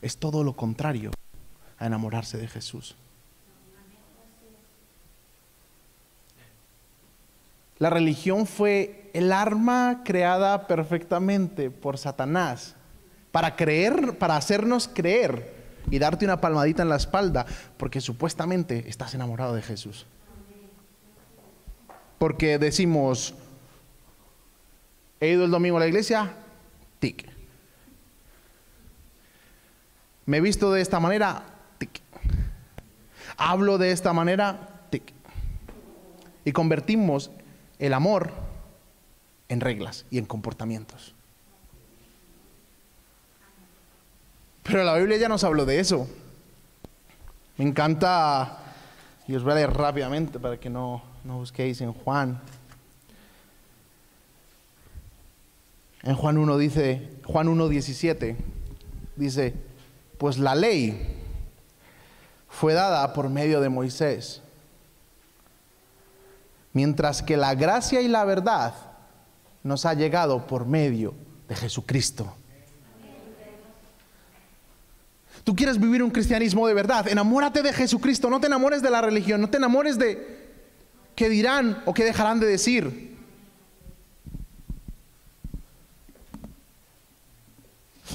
es 0.00 0.18
todo 0.18 0.44
lo 0.44 0.54
contrario 0.54 1.10
a 1.78 1.86
enamorarse 1.86 2.38
de 2.38 2.48
Jesús. 2.48 2.96
La 7.78 7.90
religión 7.90 8.46
fue 8.46 9.10
el 9.14 9.32
arma 9.32 10.02
creada 10.04 10.66
perfectamente 10.66 11.70
por 11.70 11.96
Satanás 11.96 12.74
para 13.30 13.56
creer, 13.56 14.18
para 14.18 14.36
hacernos 14.36 14.88
creer 14.88 15.54
y 15.90 15.98
darte 15.98 16.24
una 16.24 16.40
palmadita 16.40 16.82
en 16.82 16.88
la 16.88 16.96
espalda, 16.96 17.46
porque 17.76 18.00
supuestamente 18.00 18.84
estás 18.88 19.14
enamorado 19.14 19.54
de 19.54 19.62
Jesús. 19.62 20.06
Porque 22.18 22.58
decimos, 22.58 23.34
he 25.20 25.28
ido 25.28 25.44
el 25.44 25.50
domingo 25.50 25.76
a 25.76 25.80
la 25.80 25.86
iglesia, 25.86 26.32
tic. 26.98 27.28
Me 30.26 30.38
he 30.38 30.40
visto 30.40 30.72
de 30.72 30.80
esta 30.80 30.98
manera, 31.00 31.44
tic. 31.78 32.00
Hablo 33.36 33.78
de 33.78 33.92
esta 33.92 34.12
manera, 34.12 34.80
tic. 34.90 35.12
Y 36.44 36.52
convertimos 36.52 37.30
el 37.78 37.94
amor 37.94 38.32
en 39.48 39.60
reglas 39.60 40.04
y 40.10 40.18
en 40.18 40.26
comportamientos. 40.26 41.14
Pero 44.62 44.84
la 44.84 44.96
Biblia 44.96 45.16
ya 45.16 45.28
nos 45.28 45.44
habló 45.44 45.64
de 45.64 45.80
eso. 45.80 46.06
Me 47.56 47.64
encanta, 47.64 48.58
y 49.26 49.34
os 49.34 49.42
voy 49.42 49.52
a 49.52 49.56
leer 49.56 49.72
rápidamente 49.72 50.38
para 50.38 50.58
que 50.58 50.68
no, 50.68 51.02
no 51.24 51.38
busquéis 51.38 51.80
en 51.80 51.92
Juan. 51.92 52.40
En 56.02 56.14
Juan 56.14 56.38
1 56.38 56.58
dice, 56.58 57.08
Juan 57.24 57.48
1, 57.48 57.68
17, 57.68 58.36
dice, 59.16 59.54
pues 60.18 60.38
la 60.38 60.54
ley 60.54 61.16
fue 62.48 62.74
dada 62.74 63.12
por 63.12 63.28
medio 63.28 63.60
de 63.60 63.68
Moisés, 63.68 64.42
mientras 66.72 67.22
que 67.22 67.36
la 67.36 67.54
gracia 67.54 68.00
y 68.00 68.08
la 68.08 68.24
verdad 68.24 68.74
nos 69.62 69.86
ha 69.86 69.94
llegado 69.94 70.46
por 70.46 70.66
medio 70.66 71.14
de 71.48 71.56
Jesucristo. 71.56 72.32
Tú 75.44 75.56
quieres 75.56 75.80
vivir 75.80 76.02
un 76.02 76.10
cristianismo 76.10 76.66
de 76.66 76.74
verdad. 76.74 77.08
Enamórate 77.08 77.62
de 77.62 77.72
Jesucristo. 77.72 78.28
No 78.28 78.38
te 78.38 78.48
enamores 78.48 78.82
de 78.82 78.90
la 78.90 79.00
religión. 79.00 79.40
No 79.40 79.48
te 79.48 79.56
enamores 79.56 79.98
de 79.98 80.46
qué 81.14 81.30
dirán 81.30 81.82
o 81.86 81.94
qué 81.94 82.04
dejarán 82.04 82.38
de 82.38 82.46
decir. 82.46 83.07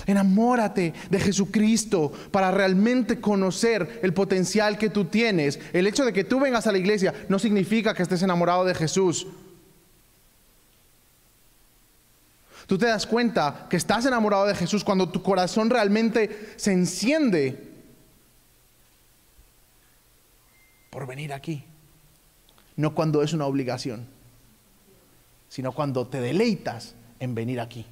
Enamórate 0.05 0.93
de 1.09 1.19
Jesucristo 1.19 2.11
para 2.31 2.51
realmente 2.51 3.19
conocer 3.19 3.99
el 4.03 4.13
potencial 4.13 4.77
que 4.77 4.89
tú 4.89 5.05
tienes. 5.05 5.59
El 5.73 5.87
hecho 5.87 6.05
de 6.05 6.13
que 6.13 6.23
tú 6.23 6.39
vengas 6.39 6.67
a 6.67 6.71
la 6.71 6.77
iglesia 6.77 7.13
no 7.29 7.39
significa 7.39 7.93
que 7.93 8.03
estés 8.03 8.21
enamorado 8.21 8.65
de 8.65 8.75
Jesús. 8.75 9.27
Tú 12.67 12.77
te 12.77 12.85
das 12.85 13.05
cuenta 13.05 13.67
que 13.69 13.77
estás 13.77 14.05
enamorado 14.05 14.45
de 14.45 14.55
Jesús 14.55 14.83
cuando 14.83 15.09
tu 15.09 15.21
corazón 15.21 15.69
realmente 15.69 16.53
se 16.55 16.71
enciende 16.71 17.71
por 20.89 21.05
venir 21.07 21.33
aquí. 21.33 21.65
No 22.75 22.95
cuando 22.95 23.21
es 23.21 23.33
una 23.33 23.45
obligación, 23.45 24.07
sino 25.49 25.71
cuando 25.73 26.07
te 26.07 26.21
deleitas 26.21 26.95
en 27.19 27.35
venir 27.35 27.59
aquí. 27.59 27.85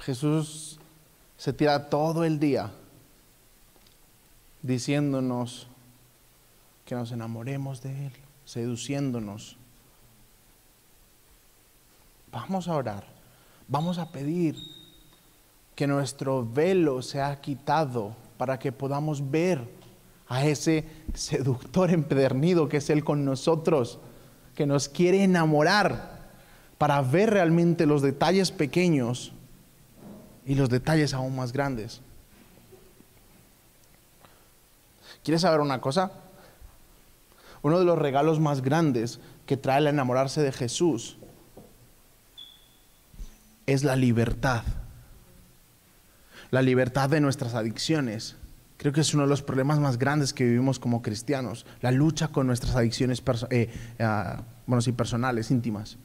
Jesús 0.00 0.78
se 1.36 1.52
tira 1.52 1.88
todo 1.88 2.24
el 2.24 2.38
día 2.38 2.70
diciéndonos 4.62 5.66
que 6.84 6.94
nos 6.94 7.12
enamoremos 7.12 7.82
de 7.82 8.06
Él, 8.06 8.12
seduciéndonos. 8.44 9.56
Vamos 12.32 12.68
a 12.68 12.74
orar, 12.74 13.04
vamos 13.68 13.98
a 13.98 14.10
pedir 14.10 14.56
que 15.74 15.86
nuestro 15.86 16.46
velo 16.46 17.02
sea 17.02 17.40
quitado 17.40 18.16
para 18.36 18.58
que 18.58 18.72
podamos 18.72 19.30
ver 19.30 19.60
a 20.28 20.44
ese 20.44 20.84
seductor 21.14 21.90
empedernido 21.90 22.68
que 22.68 22.78
es 22.78 22.90
Él 22.90 23.04
con 23.04 23.24
nosotros, 23.24 23.98
que 24.54 24.66
nos 24.66 24.88
quiere 24.88 25.22
enamorar 25.22 26.18
para 26.78 27.00
ver 27.00 27.30
realmente 27.30 27.86
los 27.86 28.02
detalles 28.02 28.50
pequeños 28.50 29.32
y 30.48 30.54
los 30.54 30.70
detalles 30.70 31.12
aún 31.12 31.36
más 31.36 31.52
grandes. 31.52 32.00
¿Quieres 35.22 35.42
saber 35.42 35.60
una 35.60 35.82
cosa? 35.82 36.10
Uno 37.60 37.78
de 37.78 37.84
los 37.84 37.98
regalos 37.98 38.40
más 38.40 38.62
grandes 38.62 39.20
que 39.44 39.58
trae 39.58 39.78
el 39.78 39.88
enamorarse 39.88 40.40
de 40.40 40.50
Jesús 40.50 41.18
es 43.66 43.84
la 43.84 43.94
libertad. 43.94 44.62
La 46.50 46.62
libertad 46.62 47.10
de 47.10 47.20
nuestras 47.20 47.54
adicciones. 47.54 48.36
Creo 48.78 48.94
que 48.94 49.02
es 49.02 49.12
uno 49.12 49.24
de 49.24 49.28
los 49.28 49.42
problemas 49.42 49.80
más 49.80 49.98
grandes 49.98 50.32
que 50.32 50.44
vivimos 50.44 50.78
como 50.78 51.02
cristianos. 51.02 51.66
La 51.82 51.90
lucha 51.90 52.28
con 52.28 52.46
nuestras 52.46 52.74
adicciones 52.74 53.22
eh, 53.50 53.70
ah, 54.00 54.44
bueno, 54.66 54.80
sí, 54.80 54.92
personales, 54.92 55.50
íntimas. 55.50 55.98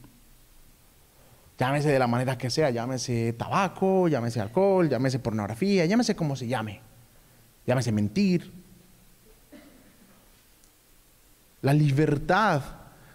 Llámese 1.57 1.89
de 1.89 1.99
la 1.99 2.07
manera 2.07 2.37
que 2.37 2.49
sea, 2.49 2.71
llámese 2.71 3.33
tabaco, 3.33 4.07
llámese 4.07 4.41
alcohol, 4.41 4.89
llámese 4.89 5.19
pornografía, 5.19 5.85
llámese 5.85 6.15
como 6.15 6.35
se 6.35 6.47
llame. 6.47 6.81
Llámese 7.65 7.91
mentir. 7.91 8.51
La 11.61 11.73
libertad 11.73 12.61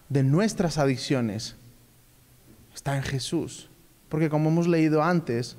de 0.08 0.22
nuestras 0.22 0.78
adicciones 0.78 1.56
está 2.74 2.96
en 2.96 3.02
Jesús. 3.02 3.68
Porque 4.08 4.30
como 4.30 4.48
hemos 4.48 4.66
leído 4.66 5.02
antes, 5.02 5.56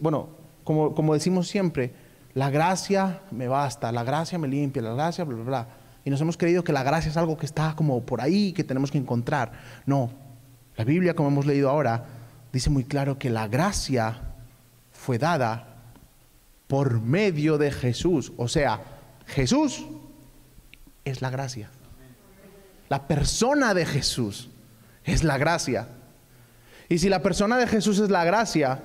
bueno, 0.00 0.28
como, 0.64 1.14
decimos 1.14 1.48
siempre, 1.48 1.92
la 2.34 2.50
gracia 2.50 3.22
me 3.30 3.48
basta, 3.48 3.90
la 3.90 4.04
gracia 4.04 4.38
me 4.38 4.48
limpia, 4.48 4.82
la 4.82 4.92
gracia, 4.92 5.24
bla, 5.24 5.36
bla, 5.36 5.44
bla. 5.44 5.68
Y 6.04 6.10
nos 6.10 6.20
hemos 6.20 6.36
creído 6.36 6.62
que 6.62 6.72
la 6.72 6.82
gracia 6.82 7.10
es 7.10 7.16
algo 7.16 7.38
que 7.38 7.46
está 7.46 7.74
como 7.74 8.02
por 8.02 8.20
ahí, 8.20 8.52
que 8.52 8.64
tenemos 8.64 8.90
que 8.90 8.98
encontrar. 8.98 9.52
No, 9.86 10.10
la 10.78 10.84
Biblia, 10.84 11.14
como 11.14 11.28
hemos 11.28 11.44
leído 11.44 11.68
ahora, 11.68 12.04
dice 12.52 12.70
muy 12.70 12.84
claro 12.84 13.18
que 13.18 13.30
la 13.30 13.48
gracia 13.48 14.20
fue 14.92 15.18
dada 15.18 15.74
por 16.68 17.00
medio 17.00 17.58
de 17.58 17.72
Jesús. 17.72 18.32
O 18.36 18.46
sea, 18.46 18.80
Jesús 19.26 19.84
es 21.04 21.20
la 21.20 21.30
gracia. 21.30 21.68
La 22.88 23.08
persona 23.08 23.74
de 23.74 23.86
Jesús 23.86 24.50
es 25.02 25.24
la 25.24 25.36
gracia. 25.36 25.88
Y 26.88 26.98
si 26.98 27.08
la 27.08 27.22
persona 27.22 27.58
de 27.58 27.66
Jesús 27.66 27.98
es 27.98 28.08
la 28.08 28.22
gracia, 28.24 28.80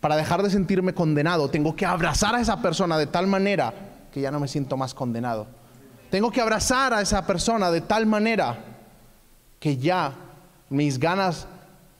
para 0.00 0.14
dejar 0.14 0.42
de 0.42 0.50
sentirme 0.50 0.92
condenado, 0.92 1.48
tengo 1.48 1.74
que 1.74 1.86
abrazar 1.86 2.34
a 2.34 2.42
esa 2.42 2.60
persona 2.60 2.98
de 2.98 3.06
tal 3.06 3.26
manera 3.26 3.72
que 4.12 4.20
ya 4.20 4.30
no 4.30 4.40
me 4.40 4.46
siento 4.46 4.76
más 4.76 4.92
condenado. 4.92 5.46
Tengo 6.10 6.30
que 6.30 6.42
abrazar 6.42 6.92
a 6.92 7.00
esa 7.00 7.26
persona 7.26 7.70
de 7.70 7.80
tal 7.80 8.04
manera 8.04 8.58
que 9.58 9.78
ya 9.78 10.27
mis 10.70 10.98
ganas 10.98 11.46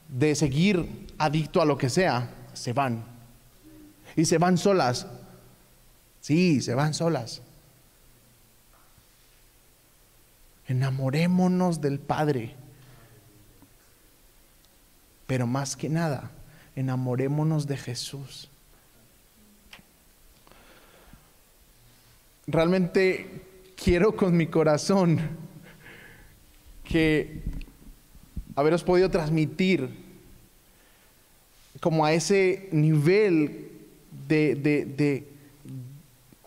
de 0.08 0.34
seguir 0.34 1.06
adicto 1.18 1.60
a 1.60 1.64
lo 1.64 1.78
que 1.78 1.90
sea, 1.90 2.30
se 2.52 2.72
van. 2.72 3.04
Y 4.16 4.24
se 4.24 4.38
van 4.38 4.58
solas. 4.58 5.06
Sí, 6.20 6.60
se 6.60 6.74
van 6.74 6.94
solas. 6.94 7.42
Enamorémonos 10.66 11.80
del 11.80 11.98
Padre. 11.98 12.54
Pero 15.26 15.46
más 15.46 15.76
que 15.76 15.88
nada, 15.88 16.30
enamorémonos 16.74 17.66
de 17.66 17.76
Jesús. 17.76 18.50
Realmente 22.46 23.42
quiero 23.76 24.16
con 24.16 24.36
mi 24.36 24.46
corazón 24.46 25.20
que 26.82 27.42
haberos 28.58 28.82
podido 28.82 29.08
transmitir 29.08 29.88
como 31.78 32.04
a 32.04 32.12
ese 32.12 32.68
nivel 32.72 33.70
de, 34.26 34.56
de, 34.56 35.28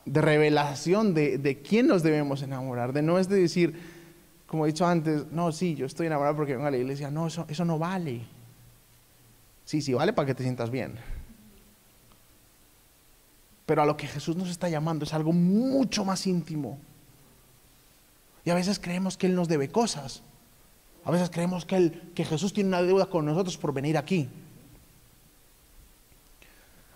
de, 0.06 0.22
revelación 0.22 1.14
de, 1.14 1.62
quién 1.66 1.88
nos 1.88 2.04
debemos 2.04 2.42
enamorar, 2.42 2.92
de 2.92 3.02
no 3.02 3.18
es 3.18 3.30
de 3.30 3.40
decir, 3.40 3.80
como 4.46 4.66
he 4.66 4.68
dicho 4.68 4.86
antes, 4.86 5.32
no, 5.32 5.54
sí, 5.54 5.74
yo 5.76 5.86
estoy 5.86 6.08
enamorado 6.08 6.36
porque 6.36 6.52
vengo 6.52 6.68
a 6.68 6.72
la 6.72 6.78
iglesia, 6.78 7.10
no, 7.10 7.28
eso, 7.28 7.46
eso 7.48 7.64
no 7.64 7.80
vale. 7.80 8.24
Sí, 9.64 9.82
sí, 9.82 9.94
vale 9.94 10.12
para 10.12 10.26
que 10.26 10.36
te 10.36 10.44
sientas 10.44 10.70
bien. 10.70 10.96
Pero 13.66 13.84
a 13.84 13.86
lo 13.86 13.96
que 13.96 14.08
Jesús 14.08 14.36
nos 14.36 14.50
está 14.50 14.68
llamando 14.68 15.06
es 15.06 15.14
algo 15.14 15.32
mucho 15.32 16.04
más 16.04 16.28
íntimo. 16.28 16.78
Y 18.44 18.50
a 18.50 18.56
veces 18.56 18.80
creemos 18.80 19.16
que 19.16 19.28
Él 19.28 19.36
nos 19.36 19.48
debe 19.48 19.70
cosas. 19.70 20.24
A 21.04 21.12
veces 21.12 21.30
creemos 21.30 21.66
que, 21.66 21.92
Jesús 22.16 22.54
tiene 22.54 22.70
una 22.70 22.82
deuda 22.82 23.08
con 23.08 23.26
nosotros 23.26 23.58
por 23.58 23.74
venir 23.74 23.98
aquí. 23.98 24.30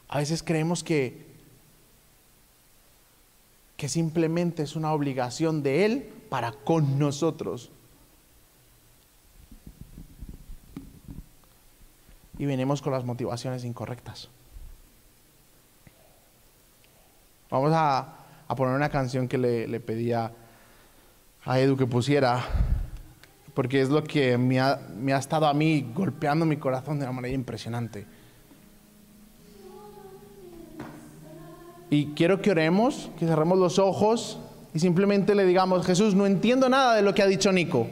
A 0.10 0.20
veces 0.20 0.44
creemos 0.44 0.84
que, 0.84 1.26
que 3.78 3.90
simplemente 3.90 4.62
es 4.62 4.76
una 4.76 4.94
obligación 4.94 5.64
de 5.64 5.86
Él 5.86 6.14
para 6.30 6.52
con 6.52 7.00
nosotros. 7.00 7.72
Y 12.38 12.46
venimos 12.46 12.82
con 12.82 12.94
las 12.94 13.06
motivaciones 13.06 13.64
incorrectas. 13.64 14.30
Vamos 17.50 17.72
a, 17.74 18.20
poner 18.56 18.76
una 18.76 18.90
canción 18.90 19.28
que 19.28 19.40
le, 19.40 19.68
le 19.68 19.80
pedía 19.80 20.32
a 21.44 21.60
Edu 21.60 21.76
que 21.76 21.88
pusiera 21.88 22.85
porque 23.56 23.82
es 23.82 23.90
lo 23.90 24.04
que 24.04 24.38
me 24.38 24.60
ha, 24.60 25.18
estado 25.18 25.48
a 25.48 25.54
mí 25.54 25.88
golpeando 25.96 26.46
mi 26.46 26.58
corazón 26.58 27.00
de 27.00 27.06
una 27.06 27.14
manera 27.14 27.34
impresionante. 27.34 28.06
Y 31.90 32.08
quiero 32.08 32.42
que 32.42 32.52
oremos, 32.52 33.10
que 33.18 33.26
cerremos 33.26 33.58
los 33.58 33.80
ojos 33.80 34.40
y 34.74 34.80
simplemente 34.80 35.34
le 35.34 35.46
digamos, 35.46 35.86
Jesús, 35.86 36.14
no 36.14 36.26
entiendo 36.26 36.68
nada 36.68 36.96
de 36.96 37.02
lo 37.02 37.16
que 37.16 37.22
ha 37.22 37.28
dicho 37.28 37.50
Nico, 37.54 37.88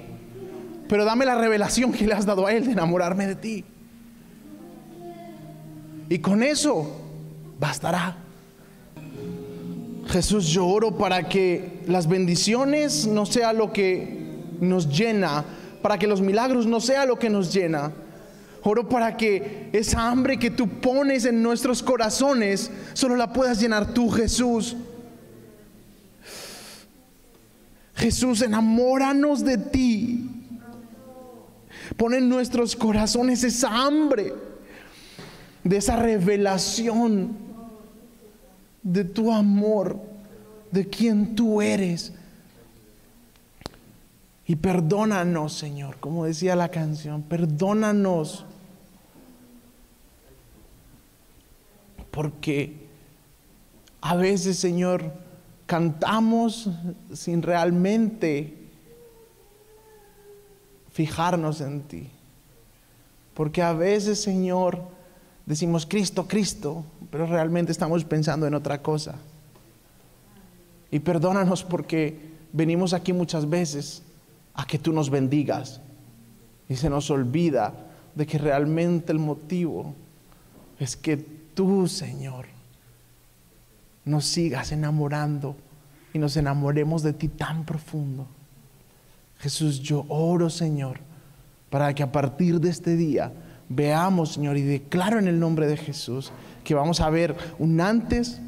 pero 0.89 1.05
dame 1.05 1.26
la 1.26 1.36
revelación 1.36 1.93
que 1.93 2.05
le 2.05 2.14
has 2.14 2.26
dado 2.26 2.45
a 2.45 2.51
él 2.51 2.66
de 2.66 2.74
enamorarme 2.74 3.26
de 3.26 3.36
ti. 3.36 3.66
Y 6.09 6.20
con 6.20 6.43
eso 6.43 6.91
bastará. 7.57 8.18
Jesús, 10.07 10.47
yo 10.47 10.68
oro 10.68 10.97
para 10.97 11.30
que 11.30 11.80
las 11.88 12.07
bendiciones 12.07 13.07
no 13.07 13.26
sea 13.26 13.53
lo 13.53 13.72
que 13.72 14.22
nos 14.60 14.89
llena, 14.89 15.43
para 15.82 15.97
que 15.97 16.08
los 16.08 16.22
milagros 16.22 16.66
no 16.66 16.80
sea 16.80 17.06
lo 17.06 17.20
que 17.20 17.30
nos 17.30 17.54
llena, 17.54 17.91
Oro 18.66 18.88
para 18.88 19.18
que 19.18 19.70
esa 19.74 20.08
hambre 20.10 20.39
que 20.39 20.49
tú 20.49 20.70
pones 20.70 21.26
en 21.26 21.43
nuestros 21.43 21.84
corazones 21.84 22.72
solo 22.93 23.18
la 23.18 23.34
puedas 23.34 23.60
llenar 23.60 23.93
tú, 23.93 24.10
Jesús. 24.10 24.78
Jesús, 27.93 28.41
enamóranos 28.41 29.43
de 29.43 29.58
ti. 29.58 30.30
Pon 31.97 32.14
en 32.14 32.30
nuestros 32.30 32.74
corazones 32.76 33.43
esa 33.43 33.70
hambre 33.70 34.34
de 35.66 35.78
esa 35.78 35.97
revelación 35.97 37.36
de 38.82 39.04
tu 39.04 39.32
amor, 39.32 39.99
de 40.72 40.88
quien 40.88 41.36
tú 41.36 41.62
eres. 41.62 42.14
Y 44.45 44.57
perdónanos, 44.57 45.53
Señor, 45.53 45.97
como 45.99 46.25
decía 46.25 46.55
la 46.55 46.69
canción, 46.69 47.21
perdónanos. 47.23 48.45
Porque 52.11 52.87
a 54.01 54.15
veces, 54.15 54.59
Señor, 54.59 55.13
cantamos 55.65 56.69
sin 57.13 57.41
realmente 57.41 58.57
fijarnos 60.91 61.61
en 61.61 61.81
ti. 61.83 62.09
Porque 63.33 63.61
a 63.61 63.73
veces, 63.73 64.21
Señor, 64.21 64.79
decimos 65.45 65.85
Cristo, 65.85 66.27
Cristo, 66.27 66.83
pero 67.09 67.25
realmente 67.25 67.71
estamos 67.71 68.03
pensando 68.03 68.45
en 68.45 68.53
otra 68.53 68.81
cosa. 68.81 69.15
Y 70.91 70.99
perdónanos 70.99 71.63
porque 71.63 72.33
venimos 72.51 72.93
aquí 72.93 73.13
muchas 73.13 73.49
veces 73.49 74.03
a 74.54 74.66
que 74.66 74.80
tú 74.80 74.93
nos 74.93 75.10
bendigas 75.10 75.82
y 76.70 76.76
se 76.76 76.89
nos 76.89 77.10
olvida 77.10 77.74
de 78.16 78.26
que 78.26 78.38
realmente 78.38 79.12
el 79.12 79.20
motivo 79.20 79.95
es 80.80 80.95
que 80.95 81.18
tú, 81.18 81.88
Señor, 81.88 82.45
nos 84.06 84.26
sigas 84.26 84.72
enamorando 84.72 85.56
y 86.14 86.20
nos 86.20 86.38
enamoremos 86.38 87.04
de 87.04 87.14
ti 87.14 87.28
tan 87.28 87.66
profundo. 87.66 88.28
Jesús, 89.39 89.80
yo 89.80 90.06
oro, 90.08 90.49
Señor, 90.49 90.99
para 91.70 91.93
que 91.93 92.04
a 92.04 92.12
partir 92.12 92.60
de 92.60 92.70
este 92.70 92.95
día 92.95 93.32
veamos, 93.70 94.34
Señor, 94.34 94.58
y 94.58 94.62
declaro 94.62 95.20
en 95.20 95.28
el 95.28 95.39
nombre 95.39 95.68
de 95.68 95.78
Jesús 95.78 96.32
que 96.64 96.76
vamos 96.76 97.01
a 97.01 97.10
ver 97.10 97.36
un 97.60 97.82
antes 97.82 98.39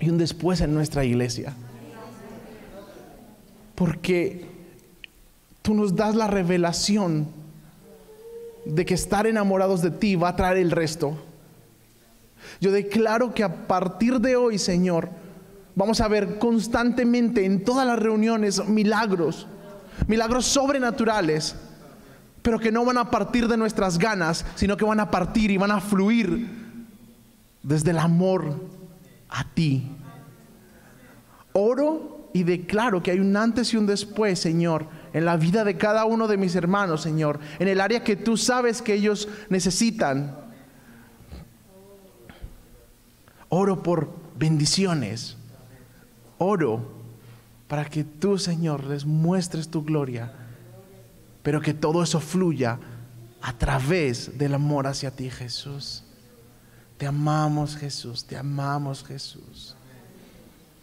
y 0.00 0.10
un 0.10 0.18
después 0.18 0.60
en 0.60 0.74
nuestra 0.74 1.04
iglesia. 1.04 1.54
Porque 3.74 4.57
tú 5.68 5.74
nos 5.74 5.94
das 5.94 6.14
la 6.14 6.26
revelación 6.28 7.28
de 8.64 8.86
que 8.86 8.94
estar 8.94 9.26
enamorados 9.26 9.82
de 9.82 9.90
ti 9.90 10.16
va 10.16 10.30
a 10.30 10.36
traer 10.36 10.56
el 10.56 10.70
resto. 10.70 11.18
Yo 12.58 12.72
declaro 12.72 13.34
que 13.34 13.44
a 13.44 13.66
partir 13.66 14.18
de 14.18 14.34
hoy, 14.34 14.56
Señor, 14.56 15.10
vamos 15.74 16.00
a 16.00 16.08
ver 16.08 16.38
constantemente 16.38 17.44
en 17.44 17.64
todas 17.64 17.86
las 17.86 17.98
reuniones 17.98 18.66
milagros, 18.66 19.46
milagros 20.06 20.46
sobrenaturales, 20.46 21.54
pero 22.40 22.58
que 22.58 22.72
no 22.72 22.86
van 22.86 22.96
a 22.96 23.10
partir 23.10 23.46
de 23.46 23.58
nuestras 23.58 23.98
ganas, 23.98 24.46
sino 24.54 24.74
que 24.78 24.86
van 24.86 25.00
a 25.00 25.10
partir 25.10 25.50
y 25.50 25.58
van 25.58 25.72
a 25.72 25.82
fluir 25.82 26.48
desde 27.62 27.90
el 27.90 27.98
amor 27.98 28.54
a 29.28 29.44
ti. 29.52 29.86
Oro 31.52 32.30
y 32.32 32.44
declaro 32.44 33.02
que 33.02 33.10
hay 33.10 33.20
un 33.20 33.36
antes 33.36 33.74
y 33.74 33.76
un 33.76 33.84
después, 33.84 34.38
Señor, 34.38 34.86
en 35.18 35.24
la 35.24 35.36
vida 35.36 35.64
de 35.64 35.76
cada 35.76 36.04
uno 36.04 36.28
de 36.28 36.36
mis 36.36 36.54
hermanos, 36.54 37.02
Señor, 37.02 37.40
en 37.58 37.66
el 37.66 37.80
área 37.80 38.04
que 38.04 38.14
tú 38.14 38.36
sabes 38.36 38.80
que 38.80 38.94
ellos 38.94 39.28
necesitan. 39.48 40.38
Oro 43.48 43.82
por 43.82 44.08
bendiciones. 44.38 45.36
Oro 46.38 46.92
para 47.66 47.84
que 47.86 48.04
tú, 48.04 48.38
Señor, 48.38 48.84
les 48.84 49.04
muestres 49.04 49.68
tu 49.68 49.82
gloria, 49.82 50.32
pero 51.42 51.60
que 51.60 51.74
todo 51.74 52.04
eso 52.04 52.20
fluya 52.20 52.78
a 53.42 53.52
través 53.54 54.38
del 54.38 54.54
amor 54.54 54.86
hacia 54.86 55.10
ti, 55.10 55.30
Jesús. 55.30 56.04
Te 56.96 57.08
amamos, 57.08 57.76
Jesús, 57.76 58.24
te 58.24 58.36
amamos, 58.36 59.02
Jesús. 59.04 59.74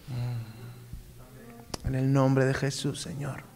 Mm. 0.10 1.88
En 1.88 1.96
el 1.96 2.12
nombre 2.12 2.44
de 2.44 2.54
Jesús, 2.54 3.00
Señor. 3.00 3.55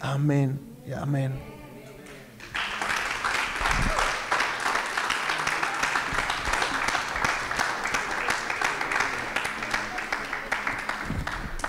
Amén 0.00 0.60
y 0.86 0.92
amén. 0.92 1.57